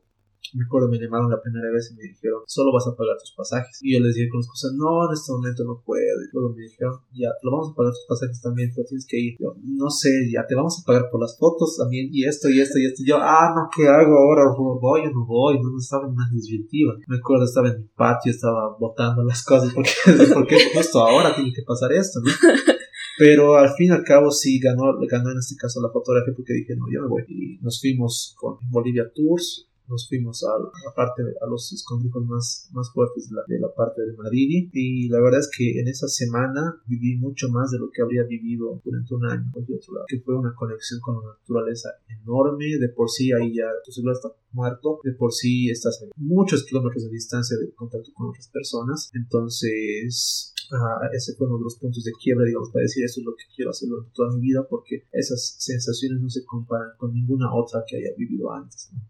Me 0.54 0.64
acuerdo 0.64 0.88
me 0.88 0.98
llamaron 0.98 1.30
la 1.30 1.40
primera 1.40 1.70
vez 1.70 1.92
y 1.92 1.96
me 1.96 2.02
dijeron 2.02 2.42
solo 2.46 2.72
vas 2.72 2.86
a 2.88 2.96
pagar 2.96 3.16
tus 3.18 3.32
pasajes 3.36 3.78
y 3.82 3.94
yo 3.94 4.00
les 4.00 4.14
dije 4.14 4.28
con 4.28 4.40
las 4.40 4.48
cosas 4.48 4.72
no 4.74 5.06
en 5.06 5.14
este 5.14 5.32
momento 5.32 5.64
no 5.64 5.82
puedo 5.84 6.16
y 6.22 6.28
luego 6.32 6.54
me 6.54 6.62
dijeron 6.62 6.98
ya 7.12 7.30
te 7.38 7.44
lo 7.46 7.52
vamos 7.52 7.70
a 7.70 7.76
pagar 7.76 7.92
tus 7.92 8.06
pasajes 8.08 8.40
también 8.40 8.72
pero 8.74 8.86
tienes 8.86 9.06
que 9.06 9.18
ir 9.18 9.36
yo 9.38 9.54
no 9.62 9.90
sé 9.90 10.10
ya 10.32 10.46
te 10.46 10.54
vamos 10.54 10.80
a 10.80 10.86
pagar 10.86 11.10
por 11.10 11.20
las 11.20 11.38
fotos 11.38 11.76
también 11.76 12.08
y 12.10 12.24
esto 12.24 12.48
y 12.48 12.60
esto 12.60 12.78
y 12.78 12.86
esto 12.86 13.02
y 13.02 13.06
yo 13.06 13.18
ah 13.20 13.52
no 13.54 13.68
qué 13.74 13.86
hago 13.86 14.16
ahora 14.16 14.50
voy 14.56 15.06
o 15.06 15.10
no 15.10 15.26
voy 15.26 15.60
no, 15.60 15.70
no 15.70 15.78
estaba 15.78 16.06
en 16.06 16.12
una 16.12 16.28
disyuntiva 16.32 16.94
me 17.06 17.16
acuerdo 17.16 17.44
estaba 17.44 17.68
en 17.68 17.78
mi 17.78 17.88
patio 17.94 18.32
estaba 18.32 18.76
botando 18.78 19.22
las 19.22 19.44
cosas 19.44 19.72
porque 19.74 19.92
porque 20.34 20.56
justo 20.74 21.00
ahora 21.00 21.34
tiene 21.34 21.52
que 21.52 21.62
pasar 21.62 21.92
esto 21.92 22.20
no 22.20 22.30
pero 23.18 23.54
al 23.54 23.70
fin 23.76 23.88
y 23.88 23.92
al 23.92 24.02
cabo 24.02 24.30
sí 24.30 24.58
ganó, 24.58 24.96
ganó 25.08 25.30
en 25.30 25.38
este 25.38 25.54
caso 25.56 25.80
la 25.80 25.90
fotografía 25.90 26.32
porque 26.34 26.54
dije 26.54 26.74
no 26.76 26.86
yo 26.90 27.02
me 27.02 27.08
voy 27.08 27.22
y 27.28 27.58
nos 27.62 27.80
fuimos 27.80 28.34
con 28.36 28.58
Bolivia 28.70 29.04
Tours 29.14 29.69
nos 29.90 30.08
fuimos 30.08 30.44
a, 30.44 30.54
a, 30.88 30.94
parte, 30.94 31.22
a 31.40 31.46
los 31.46 31.72
escondrijos 31.72 32.24
más, 32.24 32.70
más 32.72 32.90
fuertes 32.92 33.28
de 33.28 33.36
la, 33.36 33.42
de 33.46 33.58
la 33.58 33.74
parte 33.74 34.02
de 34.02 34.12
Madrid 34.14 34.70
y 34.72 35.08
la 35.08 35.20
verdad 35.20 35.40
es 35.40 35.50
que 35.54 35.80
en 35.80 35.88
esa 35.88 36.08
semana 36.08 36.80
viví 36.86 37.16
mucho 37.16 37.48
más 37.48 37.70
de 37.70 37.78
lo 37.78 37.90
que 37.90 38.02
habría 38.02 38.22
vivido 38.22 38.80
durante 38.84 39.14
un 39.14 39.26
año 39.26 39.50
por 39.52 39.62
otro 39.64 39.94
lado, 39.94 40.06
que 40.08 40.20
fue 40.20 40.36
una 40.36 40.54
conexión 40.54 41.00
con 41.00 41.16
la 41.16 41.32
naturaleza 41.32 41.90
enorme, 42.22 42.78
de 42.78 42.88
por 42.88 43.10
sí 43.10 43.32
ahí 43.32 43.56
ya 43.56 43.66
tu 43.84 43.92
celular 43.92 44.14
está 44.14 44.28
muerto, 44.52 45.00
de 45.02 45.12
por 45.12 45.32
sí 45.32 45.68
estás 45.70 46.00
a 46.02 46.06
muchos 46.16 46.64
kilómetros 46.64 47.04
de 47.04 47.10
distancia 47.10 47.56
de 47.58 47.72
contacto 47.74 48.10
con 48.14 48.28
otras 48.28 48.48
personas, 48.48 49.10
entonces 49.12 50.54
Uh, 50.72 51.02
ese 51.12 51.34
fue 51.34 51.48
uno 51.48 51.58
de 51.58 51.64
los 51.64 51.74
puntos 51.74 52.04
de 52.04 52.12
quiebra, 52.12 52.44
digamos, 52.44 52.70
para 52.70 52.82
decir 52.82 53.04
esto 53.04 53.18
es 53.18 53.26
lo 53.26 53.34
que 53.34 53.42
quiero 53.56 53.72
hacer 53.72 53.88
durante 53.88 54.12
toda 54.14 54.32
mi 54.36 54.40
vida, 54.40 54.64
porque 54.68 55.02
esas 55.10 55.56
sensaciones 55.58 56.20
no 56.20 56.30
se 56.30 56.44
comparan 56.44 56.90
con 56.96 57.12
ninguna 57.12 57.52
otra 57.52 57.82
que 57.84 57.96
haya 57.96 58.14
vivido 58.16 58.52
antes. 58.52 58.88
¿no? 58.92 59.00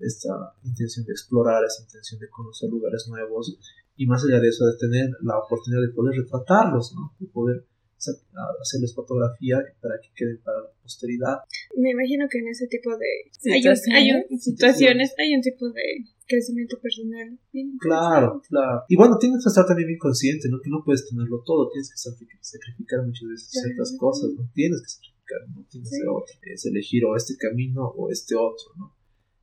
Esta 0.00 0.54
intención 0.64 1.04
de 1.06 1.12
explorar, 1.12 1.62
esa 1.64 1.82
intención 1.82 2.20
de 2.20 2.28
conocer 2.28 2.70
lugares 2.70 3.06
nuevos 3.08 3.58
y 3.96 4.06
más 4.06 4.24
allá 4.24 4.40
de 4.40 4.48
eso 4.48 4.66
de 4.66 4.76
tener 4.78 5.10
la 5.22 5.38
oportunidad 5.38 5.82
de 5.82 5.92
poder 5.92 6.16
retratarlos, 6.16 6.94
¿no? 6.94 7.14
de 7.18 7.26
poder 7.26 7.66
hacerles 8.60 8.94
fotografía 8.94 9.60
para 9.80 10.00
que 10.00 10.08
queden 10.14 10.40
para 10.42 10.60
la 10.60 10.70
posteridad. 10.82 11.36
Me 11.76 11.90
imagino 11.90 12.26
que 12.30 12.38
en 12.38 12.48
ese 12.48 12.66
tipo 12.66 12.96
de 12.96 13.28
situaciones 13.30 13.84
hay, 13.92 14.10
un, 14.10 14.16
hay 14.16 14.22
un, 14.30 14.40
situaciones 14.40 15.14
hay 15.18 15.34
un 15.34 15.42
tipo 15.42 15.68
de 15.70 15.82
crecimiento 16.26 16.78
personal. 16.80 17.38
Claro, 17.78 18.40
claro. 18.48 18.82
Y 18.88 18.96
bueno, 18.96 19.18
tienes 19.18 19.44
que 19.44 19.48
estar 19.48 19.66
también 19.66 19.88
bien 19.88 19.98
consciente, 19.98 20.48
¿no? 20.48 20.60
Que 20.62 20.70
no 20.70 20.82
puedes 20.84 21.08
tenerlo 21.08 21.42
todo, 21.44 21.68
tienes 21.70 21.90
que 21.90 21.98
sacrificar 22.40 23.04
muchas 23.04 23.28
veces 23.28 23.50
claro. 23.52 23.66
ciertas 23.66 23.96
cosas, 23.98 24.30
¿no? 24.32 24.48
Tienes 24.54 24.80
que 24.80 24.88
sacrificar, 24.88 25.40
no 25.54 25.66
tienes 25.68 25.90
sí. 25.90 26.00
de 26.00 26.08
otro. 26.08 26.34
Es 26.42 26.64
elegir 26.64 27.04
o 27.04 27.16
este 27.16 27.36
camino 27.36 27.84
o 27.84 28.10
este 28.10 28.34
otro, 28.34 28.72
¿no? 28.78 28.96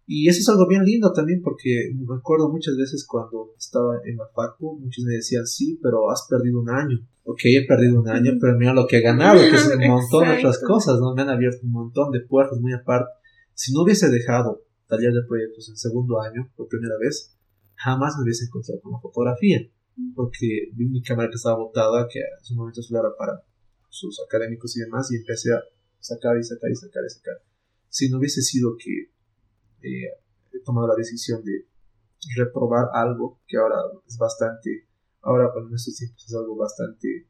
Y 0.10 0.30
eso 0.30 0.40
es 0.40 0.48
algo 0.48 0.66
bien 0.70 0.86
lindo 0.86 1.12
también 1.12 1.42
porque 1.44 1.92
me 1.94 2.16
acuerdo 2.16 2.48
muchas 2.50 2.78
veces 2.78 3.06
cuando 3.06 3.54
estaba 3.58 4.00
en 4.06 4.16
la 4.16 4.26
facu, 4.34 4.80
muchos 4.80 5.04
me 5.04 5.16
decían, 5.16 5.46
sí, 5.46 5.78
pero 5.84 6.10
has 6.10 6.26
perdido 6.30 6.62
un 6.62 6.70
año. 6.70 7.06
Ok, 7.26 7.42
he 7.44 7.68
perdido 7.68 8.00
un 8.00 8.08
año, 8.08 8.32
pero 8.40 8.58
mira 8.58 8.74
lo 8.74 8.88
que 8.88 9.00
he 9.00 9.02
ganado, 9.02 9.38
que 9.38 9.54
es 9.54 9.68
un 9.68 9.86
montón 9.88 10.30
de 10.30 10.38
otras 10.38 10.60
cosas, 10.66 11.02
¿no? 11.02 11.14
Me 11.14 11.24
han 11.24 11.30
abierto 11.30 11.60
un 11.64 11.74
montón 11.74 12.12
de 12.12 12.22
puertas 12.22 12.58
muy 12.62 12.72
aparte. 12.72 13.12
Si 13.54 13.74
no 13.74 13.84
hubiese 13.84 14.10
dejado 14.10 14.64
taller 14.88 15.12
de 15.12 15.28
proyectos 15.28 15.68
en 15.68 15.76
segundo 15.76 16.22
año, 16.22 16.50
por 16.56 16.70
primera 16.70 16.96
vez, 16.98 17.36
jamás 17.76 18.16
me 18.16 18.24
hubiese 18.24 18.46
encontrado 18.46 18.80
con 18.80 18.94
la 18.94 19.00
fotografía. 19.00 19.60
Porque 20.16 20.70
vi 20.74 20.86
mi 20.88 21.02
cámara 21.02 21.28
que 21.28 21.36
estaba 21.36 21.58
botada, 21.58 22.08
que 22.10 22.20
en 22.20 22.46
su 22.46 22.56
momento 22.56 22.82
solo 22.82 23.02
era 23.02 23.10
para 23.18 23.44
sus 23.90 24.22
académicos 24.26 24.78
y 24.78 24.80
demás, 24.80 25.12
y 25.12 25.18
empecé 25.18 25.52
a 25.52 25.60
sacar 26.00 26.38
y 26.38 26.44
sacar 26.44 26.72
y 26.72 26.76
sacar 26.76 27.04
y 27.06 27.10
sacar. 27.10 27.36
Si 27.90 28.10
no 28.10 28.20
hubiese 28.20 28.42
sido 28.42 28.78
que 28.78 29.17
eh, 29.82 30.10
he 30.54 30.60
tomado 30.64 30.88
la 30.88 30.96
decisión 30.96 31.44
de 31.44 31.68
reprobar 32.36 32.90
algo 32.94 33.40
que 33.48 33.58
ahora 33.58 33.78
es 34.06 34.18
bastante, 34.18 34.88
ahora 35.22 35.50
en 35.56 35.74
estos 35.74 35.96
tiempos 35.96 36.26
es 36.26 36.36
algo 36.36 36.56
bastante 36.56 37.28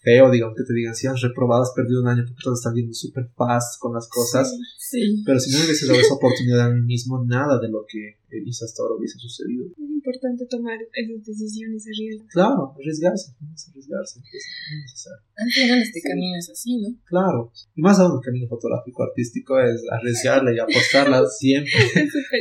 feo, 0.00 0.30
digamos, 0.30 0.56
que 0.56 0.64
te 0.64 0.74
digan, 0.74 0.94
si 0.94 1.06
has 1.06 1.20
reprobado, 1.20 1.62
has 1.62 1.72
perdido 1.74 2.00
un 2.00 2.08
año 2.08 2.24
porque 2.26 2.42
todo 2.42 2.54
está 2.54 2.72
yendo 2.74 2.92
súper 2.94 3.28
fast 3.36 3.78
con 3.78 3.94
las 3.94 4.08
cosas. 4.08 4.56
Sí. 4.78 5.22
Pero 5.24 5.38
si 5.38 5.52
no 5.52 5.58
me 5.58 5.64
hubiese 5.66 5.86
dado 5.86 6.00
esa 6.00 6.14
oportunidad 6.14 6.60
a 6.60 6.70
mí 6.70 6.80
mismo, 6.82 7.22
nada 7.24 7.60
de 7.60 7.68
lo 7.68 7.84
que 7.86 8.16
hice 8.44 8.64
hasta 8.64 8.82
ahora 8.82 8.94
hubiese 8.96 9.18
sucedido. 9.18 9.66
Es 9.66 9.78
importante 9.78 10.46
tomar 10.46 10.78
esas 10.92 11.26
decisiones, 11.26 11.84
arriesgar. 11.86 12.28
Claro, 12.28 12.74
arriesgarse, 12.78 13.32
es 13.54 13.68
arriesgarse, 13.68 14.20
es 14.20 14.44
necesario. 14.82 15.24
Al 15.36 15.50
final 15.50 15.82
este 15.82 16.00
camino 16.00 16.36
es 16.38 16.50
así, 16.50 16.76
¿no? 16.78 16.88
Claro, 17.04 17.52
y 17.74 17.82
más 17.82 17.98
aún 17.98 18.18
el 18.18 18.24
camino 18.24 18.48
fotográfico 18.48 19.02
artístico 19.02 19.60
es 19.60 19.82
arriesgarle 19.90 20.54
y 20.54 20.58
apostarla 20.58 21.26
siempre. 21.38 21.72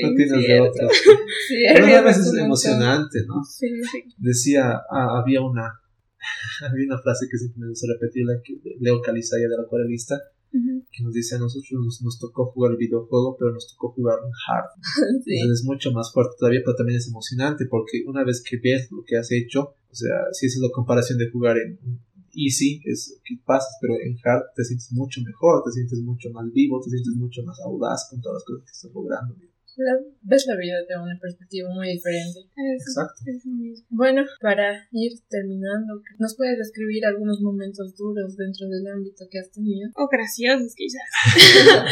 No 0.02 0.16
tienes 0.16 0.48
de 0.48 0.62
otra. 0.62 0.88
Sí, 1.48 1.56
Pero 1.74 1.98
a 1.98 2.02
veces 2.02 2.28
es 2.28 2.34
emocionante, 2.36 3.20
¿no? 3.28 3.44
Sí, 3.44 3.68
sí. 3.92 4.04
Decía, 4.18 4.82
ah, 4.90 5.20
había 5.20 5.42
una 5.42 5.74
había 6.70 6.86
una 6.86 7.02
frase 7.02 7.28
que 7.30 7.38
siempre 7.38 7.62
me 7.62 7.70
gusta 7.70 7.88
repetirla, 7.94 8.42
que 8.44 8.60
Leo 8.80 9.02
Calizaya 9.02 9.48
del 9.48 9.60
acuarelista, 9.60 10.20
Ujú. 10.52 10.84
que 10.92 11.04
nos 11.04 11.14
dice 11.14 11.36
a 11.36 11.40
nosotros 11.40 11.80
nos, 11.80 12.02
nos 12.02 12.18
tocó 12.18 12.48
jugar 12.52 12.72
el 12.72 12.78
videojuego, 12.78 13.38
pero 13.38 13.52
nos 13.52 13.72
tocó 13.72 13.92
jugar 13.92 14.18
hard. 14.20 14.70
Sí. 15.24 15.36
Entonces 15.36 15.62
es 15.62 15.66
mucho 15.66 15.92
más 15.92 16.12
fuerte 16.12 16.36
todavía, 16.40 16.62
pero 16.66 16.76
también 16.76 16.98
es 16.98 17.08
emocionante, 17.08 17.66
porque 17.66 18.04
una 18.06 18.24
vez 18.24 18.44
que 18.44 18.58
ves 18.58 18.92
lo 18.92 19.04
que 19.04 19.18
has 19.18 19.32
hecho, 19.32 19.76
o 19.92 19.96
sea, 19.96 20.16
si 20.32 20.48
esa 20.48 20.58
es 20.58 20.62
la 20.62 20.72
comparación 20.72 21.20
de 21.20 21.30
jugar 21.30 21.58
en 21.58 21.78
easy, 22.34 22.82
es 22.86 23.20
que 23.24 23.40
pasas, 23.46 23.78
pero 23.82 23.96
en 24.02 24.18
hard 24.24 24.54
te 24.56 24.64
sientes 24.64 24.92
mucho 24.92 25.22
mejor, 25.22 25.64
te 25.64 25.72
sientes 25.72 26.00
mucho 26.00 26.30
más 26.32 26.52
vivo, 26.52 26.82
te 26.82 26.90
sientes 26.90 27.14
mucho 27.16 27.44
más 27.44 27.60
audaz 27.62 28.08
con 28.10 28.22
todas 28.22 28.38
las 28.38 28.44
cosas 28.46 28.66
que 28.66 28.72
estás 28.72 28.92
logrando. 28.94 29.36
Ves 30.22 30.46
la 30.48 30.56
vida 30.58 30.76
de 30.88 30.96
una 31.02 31.18
perspectiva 31.20 31.70
muy 31.74 31.94
diferente. 31.94 32.40
Eso, 32.40 32.90
Exacto. 32.90 33.22
eso 33.26 33.50
mismo. 33.50 33.86
Bueno, 33.90 34.26
para 34.42 34.88
ir 34.92 35.14
terminando, 35.30 36.02
¿nos 36.18 36.36
puedes 36.36 36.58
describir 36.58 37.06
algunos 37.06 37.42
momentos 37.42 37.96
duros 37.96 38.36
dentro 38.38 38.68
del 38.68 38.88
ámbito 38.88 39.26
que 39.30 39.40
has 39.40 39.52
tenido? 39.52 39.90
O 39.96 40.08
graciosos, 40.08 40.74
quizás. 40.76 41.02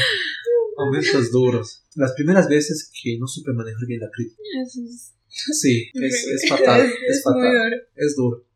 Momentos 0.78 1.32
duros. 1.32 1.84
Las 1.96 2.14
primeras 2.14 2.48
veces 2.48 2.92
que 3.02 3.18
no 3.20 3.28
supe 3.28 3.52
manejar 3.54 3.86
bien 3.88 4.00
la 4.02 4.10
crítica. 4.12 4.42
Eso 4.64 4.82
es. 4.84 5.14
Sí, 5.30 5.90
es, 5.94 6.28
es 6.28 6.50
fatal, 6.50 6.82
es, 6.82 6.92
es, 6.92 7.18
es 7.18 7.26
muy 7.26 7.34
fatal. 7.34 7.70
duro. 7.72 7.82
Es 7.96 8.16
duro. 8.16 8.47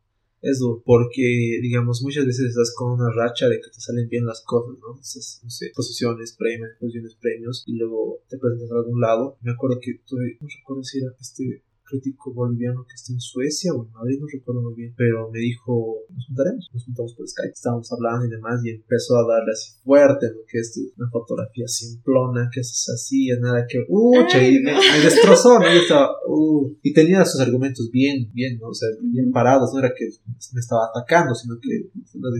Es 0.42 0.58
duro, 0.58 0.82
porque, 0.84 1.60
digamos, 1.62 2.02
muchas 2.02 2.26
veces 2.26 2.50
estás 2.50 2.74
con 2.76 2.92
una 2.92 3.10
racha 3.14 3.48
de 3.48 3.60
que 3.60 3.70
te 3.70 3.80
salen 3.80 4.08
bien 4.08 4.26
las 4.26 4.42
cosas, 4.44 4.76
¿no? 4.80 5.00
Esas, 5.00 5.40
no 5.44 5.50
sé, 5.50 5.70
posiciones, 5.74 6.34
premios, 6.36 6.70
posiciones, 6.80 7.14
premios, 7.14 7.62
y 7.66 7.76
luego 7.76 8.20
te 8.28 8.38
presentas 8.38 8.72
a 8.72 8.80
algún 8.80 9.00
lado. 9.00 9.38
Me 9.40 9.52
acuerdo 9.52 9.78
que 9.80 10.00
tuve, 10.04 10.36
no 10.40 10.48
recuerdo 10.48 10.82
si 10.82 10.98
era 10.98 11.14
este 11.20 11.62
crítico 11.92 12.32
boliviano 12.32 12.84
que 12.88 12.94
está 12.94 13.12
en 13.12 13.20
Suecia 13.20 13.72
o 13.74 13.84
en 13.84 13.92
Madrid, 13.92 14.18
no 14.18 14.26
recuerdo 14.32 14.62
muy 14.62 14.74
bien, 14.74 14.94
pero 14.96 15.30
me 15.30 15.40
dijo, 15.40 15.98
nos 16.08 16.26
juntaremos, 16.26 16.70
nos 16.72 16.84
juntamos 16.84 17.14
por 17.14 17.28
Skype, 17.28 17.52
estábamos 17.52 17.92
hablando 17.92 18.26
y 18.26 18.30
demás, 18.30 18.64
y 18.64 18.70
empezó 18.70 19.16
a 19.16 19.28
darle 19.28 19.52
así 19.52 19.72
fuerte, 19.84 20.26
¿no? 20.32 20.40
que 20.48 20.58
es 20.58 20.72
una 20.96 21.10
fotografía 21.10 21.68
simplona, 21.68 22.48
que 22.52 22.60
es 22.60 22.88
así, 22.88 23.30
es 23.30 23.40
nada 23.40 23.66
que, 23.68 23.84
uh, 23.86 24.24
Ay, 24.32 24.56
y 24.56 24.60
me, 24.60 24.72
no. 24.72 24.78
me 24.80 25.04
destrozó, 25.04 25.58
¿no? 25.58 25.66
Yo 25.66 25.80
estaba, 25.80 26.10
uh, 26.26 26.72
y 26.82 26.92
tenía 26.92 27.24
sus 27.24 27.40
argumentos 27.40 27.90
bien, 27.92 28.30
bien, 28.32 28.58
¿no? 28.58 28.68
O 28.68 28.74
sea, 28.74 28.88
bien 29.02 29.30
parados, 29.30 29.72
no 29.72 29.78
era 29.78 29.92
que 29.94 30.08
me 30.52 30.60
estaba 30.60 30.88
atacando, 30.88 31.34
sino 31.34 31.56
que 31.60 31.90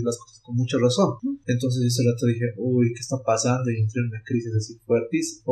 las 0.04 0.18
cosas 0.18 0.40
con 0.42 0.56
mucha 0.56 0.78
razón. 0.78 1.16
Entonces 1.46 1.84
ese 1.84 2.02
rato 2.08 2.26
dije, 2.26 2.46
uy, 2.56 2.92
¿qué 2.94 3.00
está 3.00 3.22
pasando? 3.24 3.70
Y 3.70 3.80
entré 3.80 4.00
en 4.00 4.08
una 4.08 4.22
crisis 4.24 4.52
así 4.54 4.78
fuertísima, 4.86 5.42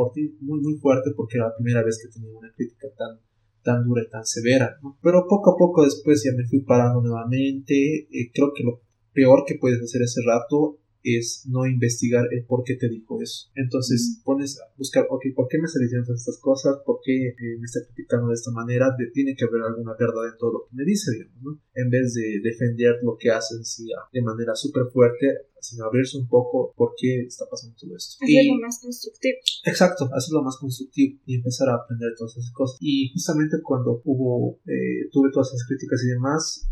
muy, 0.41 0.61
muy 0.61 0.77
fuerte, 0.79 1.11
porque 1.15 1.37
era 1.37 1.47
la 1.47 1.55
primera 1.55 1.83
vez 1.83 1.99
que 2.01 2.11
tenía 2.11 2.37
una 2.37 2.51
crítica 2.51 2.87
tan 2.97 3.19
tan 3.63 3.83
dura 3.85 4.03
y 4.03 4.09
tan 4.09 4.25
severa. 4.25 4.77
Pero 5.01 5.25
poco 5.27 5.51
a 5.51 5.57
poco 5.57 5.83
después 5.83 6.23
ya 6.23 6.31
me 6.35 6.45
fui 6.45 6.61
parando 6.61 7.01
nuevamente. 7.01 8.07
eh, 8.11 8.31
creo 8.33 8.51
que 8.55 8.63
lo 8.63 8.81
peor 9.13 9.43
que 9.45 9.55
puedes 9.55 9.81
hacer 9.81 10.01
ese 10.01 10.21
rato 10.25 10.77
es 11.03 11.45
no 11.47 11.65
investigar 11.65 12.25
el 12.31 12.45
por 12.45 12.63
qué 12.63 12.75
te 12.75 12.89
dijo 12.89 13.21
eso. 13.21 13.49
Entonces 13.55 14.21
pones 14.23 14.59
a 14.59 14.63
buscar, 14.77 15.05
ok, 15.09 15.23
¿por 15.35 15.47
qué 15.47 15.57
me 15.57 15.67
todas 16.05 16.19
estas 16.21 16.39
cosas? 16.39 16.77
¿Por 16.85 16.99
qué 17.03 17.27
eh, 17.29 17.57
me 17.59 17.65
está 17.65 17.79
criticando 17.85 18.27
de 18.29 18.35
esta 18.35 18.51
manera? 18.51 18.89
De- 18.97 19.11
tiene 19.11 19.35
que 19.35 19.45
haber 19.45 19.61
alguna 19.63 19.93
verdad 19.99 20.27
en 20.31 20.37
todo 20.37 20.51
lo 20.53 20.59
que 20.69 20.75
me 20.75 20.83
dice, 20.85 21.11
digamos, 21.11 21.41
¿no? 21.43 21.61
En 21.75 21.89
vez 21.89 22.13
de 22.13 22.39
defender 22.43 22.95
lo 23.03 23.17
que 23.17 23.29
hacen 23.31 23.63
sí, 23.65 23.87
de 24.13 24.21
manera 24.21 24.55
súper 24.55 24.83
fuerte, 24.91 25.27
sino 25.59 25.85
abrirse 25.85 26.17
un 26.17 26.27
poco 26.27 26.73
por 26.75 26.93
qué 26.97 27.21
está 27.27 27.45
pasando 27.49 27.75
todo 27.79 27.95
esto. 27.95 28.17
Hacerlo 28.25 28.59
más 28.61 28.79
constructivo. 28.81 29.37
Exacto, 29.65 30.09
hacerlo 30.13 30.43
más 30.43 30.57
constructivo 30.57 31.19
y 31.25 31.35
empezar 31.35 31.69
a 31.69 31.75
aprender 31.75 32.09
todas 32.17 32.37
esas 32.37 32.51
cosas. 32.51 32.77
Y 32.81 33.11
justamente 33.13 33.57
cuando 33.63 34.01
hubo, 34.05 34.59
eh, 34.65 35.09
tuve 35.11 35.29
todas 35.31 35.49
esas 35.49 35.67
críticas 35.67 36.03
y 36.03 36.09
demás, 36.09 36.67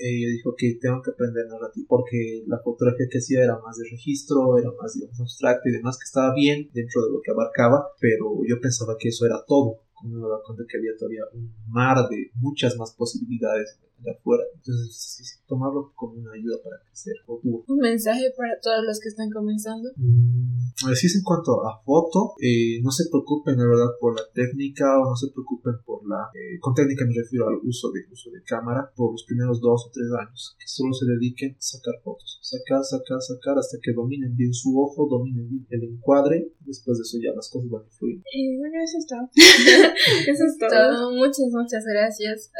eh, 0.00 0.20
yo 0.20 0.28
dije, 0.28 0.48
ok, 0.48 0.62
tengo 0.80 1.02
que 1.02 1.10
aprender 1.10 1.46
narrativa, 1.46 1.86
porque 1.88 2.42
la 2.46 2.58
fotografía 2.58 3.06
que 3.10 3.18
hacía 3.18 3.44
era 3.44 3.58
más 3.58 3.76
de 3.76 3.84
registro, 3.90 4.58
era 4.58 4.70
más, 4.80 4.94
digamos, 4.94 5.20
abstracta 5.20 5.68
y 5.68 5.72
demás, 5.72 5.98
que 5.98 6.04
estaba 6.04 6.34
bien 6.34 6.70
dentro 6.72 7.04
de 7.04 7.12
lo 7.12 7.20
que 7.20 7.30
abarcaba, 7.30 7.88
pero 8.00 8.40
yo 8.48 8.60
pensaba 8.60 8.96
que 8.98 9.08
eso 9.08 9.26
era 9.26 9.44
todo. 9.46 9.82
Cuando 9.92 10.18
me 10.18 10.28
daba 10.28 10.42
cuenta 10.42 10.64
que 10.66 10.78
había 10.78 10.96
todavía 10.96 11.22
un 11.34 11.52
mar 11.68 12.08
de 12.08 12.30
muchas 12.34 12.76
más 12.78 12.94
posibilidades 12.96 13.78
de 14.02 14.10
afuera. 14.10 14.44
Entonces, 14.54 14.96
sí, 14.96 15.24
sí, 15.24 15.36
tomarlo 15.46 15.92
como 15.94 16.14
una 16.14 16.32
ayuda 16.32 16.56
para 16.62 16.76
crecer. 16.84 17.14
Un 17.26 17.78
mensaje 17.78 18.32
para 18.36 18.58
todos 18.60 18.84
los 18.84 19.00
que 19.00 19.08
están 19.08 19.30
comenzando. 19.30 19.90
Mm, 19.96 20.60
Así 20.88 21.06
es 21.06 21.16
en 21.16 21.22
cuanto 21.22 21.60
a 21.66 21.82
foto, 21.84 22.34
eh, 22.40 22.80
no 22.82 22.90
se 22.90 23.04
preocupen 23.10 23.58
la 23.58 23.66
verdad 23.66 23.92
por 24.00 24.16
la 24.16 24.24
técnica 24.32 24.98
o 24.98 25.10
no 25.10 25.16
se 25.16 25.28
preocupen 25.28 25.74
por 25.84 26.00
la... 26.08 26.30
eh, 26.32 26.56
con 26.60 26.72
técnica 26.74 27.04
me 27.04 27.12
refiero 27.12 27.48
al 27.48 27.60
uso 27.62 27.90
de, 27.92 28.00
uso 28.10 28.30
de 28.30 28.42
cámara 28.42 28.90
por 28.96 29.12
los 29.12 29.24
primeros 29.24 29.60
dos 29.60 29.86
o 29.86 29.90
tres 29.92 30.08
años, 30.16 30.56
que 30.58 30.66
solo 30.66 30.94
se 30.94 31.04
dediquen 31.04 31.52
a 31.52 31.60
sacar 31.60 31.94
fotos, 32.02 32.40
sacar, 32.40 32.80
sacar, 32.84 33.20
sacar 33.20 33.58
hasta 33.58 33.76
que 33.82 33.92
dominen 33.92 34.34
bien 34.36 34.54
su 34.54 34.72
ojo, 34.80 35.06
dominen 35.08 35.48
bien 35.48 35.66
el 35.68 35.84
encuadre, 35.84 36.52
después 36.60 36.96
de 36.98 37.02
eso 37.02 37.18
ya 37.20 37.36
las 37.36 37.50
cosas 37.50 37.68
van 37.68 37.84
a 37.84 37.90
fluir. 37.90 38.22
Y 38.32 38.56
bueno, 38.56 38.80
eso 38.80 38.96
es 38.96 39.06
todo. 39.06 39.28
eso 39.36 40.44
es 40.48 40.56
todo. 40.58 40.70
Todo. 40.70 41.12
Muchas, 41.12 41.48
muchas 41.52 41.84
gracias. 41.84 42.50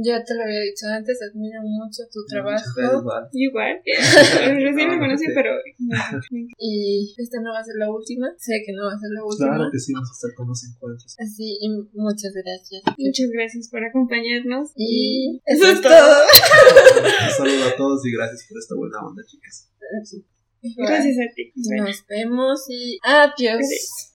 Yo 0.00 0.16
te 0.24 0.34
lo 0.34 0.42
había 0.44 0.60
dicho 0.60 0.88
antes, 0.88 1.20
admiro 1.20 1.60
mucho 1.60 2.08
tu 2.10 2.24
trabajo. 2.24 2.64
Vale. 3.04 3.28
Igual. 3.32 3.76
Recién 3.84 4.88
lo 4.88 4.98
conocí, 4.98 5.26
sí. 5.26 5.32
pero. 5.34 5.52
Y 6.58 7.12
esta 7.18 7.40
no 7.42 7.52
va 7.52 7.60
a 7.60 7.64
ser 7.64 7.76
la 7.76 7.90
última. 7.90 8.32
Sé 8.38 8.62
que 8.64 8.72
no 8.72 8.86
va 8.86 8.94
a 8.94 8.98
ser 8.98 9.10
la 9.12 9.24
última. 9.24 9.54
Claro 9.54 9.70
que 9.70 9.78
sí, 9.78 9.92
vamos 9.92 10.08
a 10.08 10.14
estar 10.16 10.34
con 10.34 10.48
los 10.48 10.64
encuentros. 10.64 11.14
Así, 11.18 11.58
y 11.60 11.68
muchas 11.92 12.32
gracias. 12.32 12.82
Muchas 12.96 13.28
gracias 13.28 13.68
por 13.68 13.84
acompañarnos. 13.84 14.70
Y 14.76 15.40
eso 15.44 15.64
eso 15.64 15.72
es 15.72 15.80
todo. 15.82 16.16
Un 17.02 17.30
saludo 17.36 17.64
a 17.68 17.76
todos 17.76 18.06
y 18.06 18.12
gracias 18.12 18.46
por 18.48 18.58
esta 18.58 18.74
buena 18.74 18.98
onda, 19.06 19.22
chicas. 19.26 19.68
Gracias 20.62 21.16
a 21.18 21.34
ti. 21.34 21.52
Bueno, 21.66 21.86
Nos 21.86 22.06
vemos 22.06 22.64
y 22.68 22.98
adiós. 23.02 23.56
Adiós. 23.56 24.11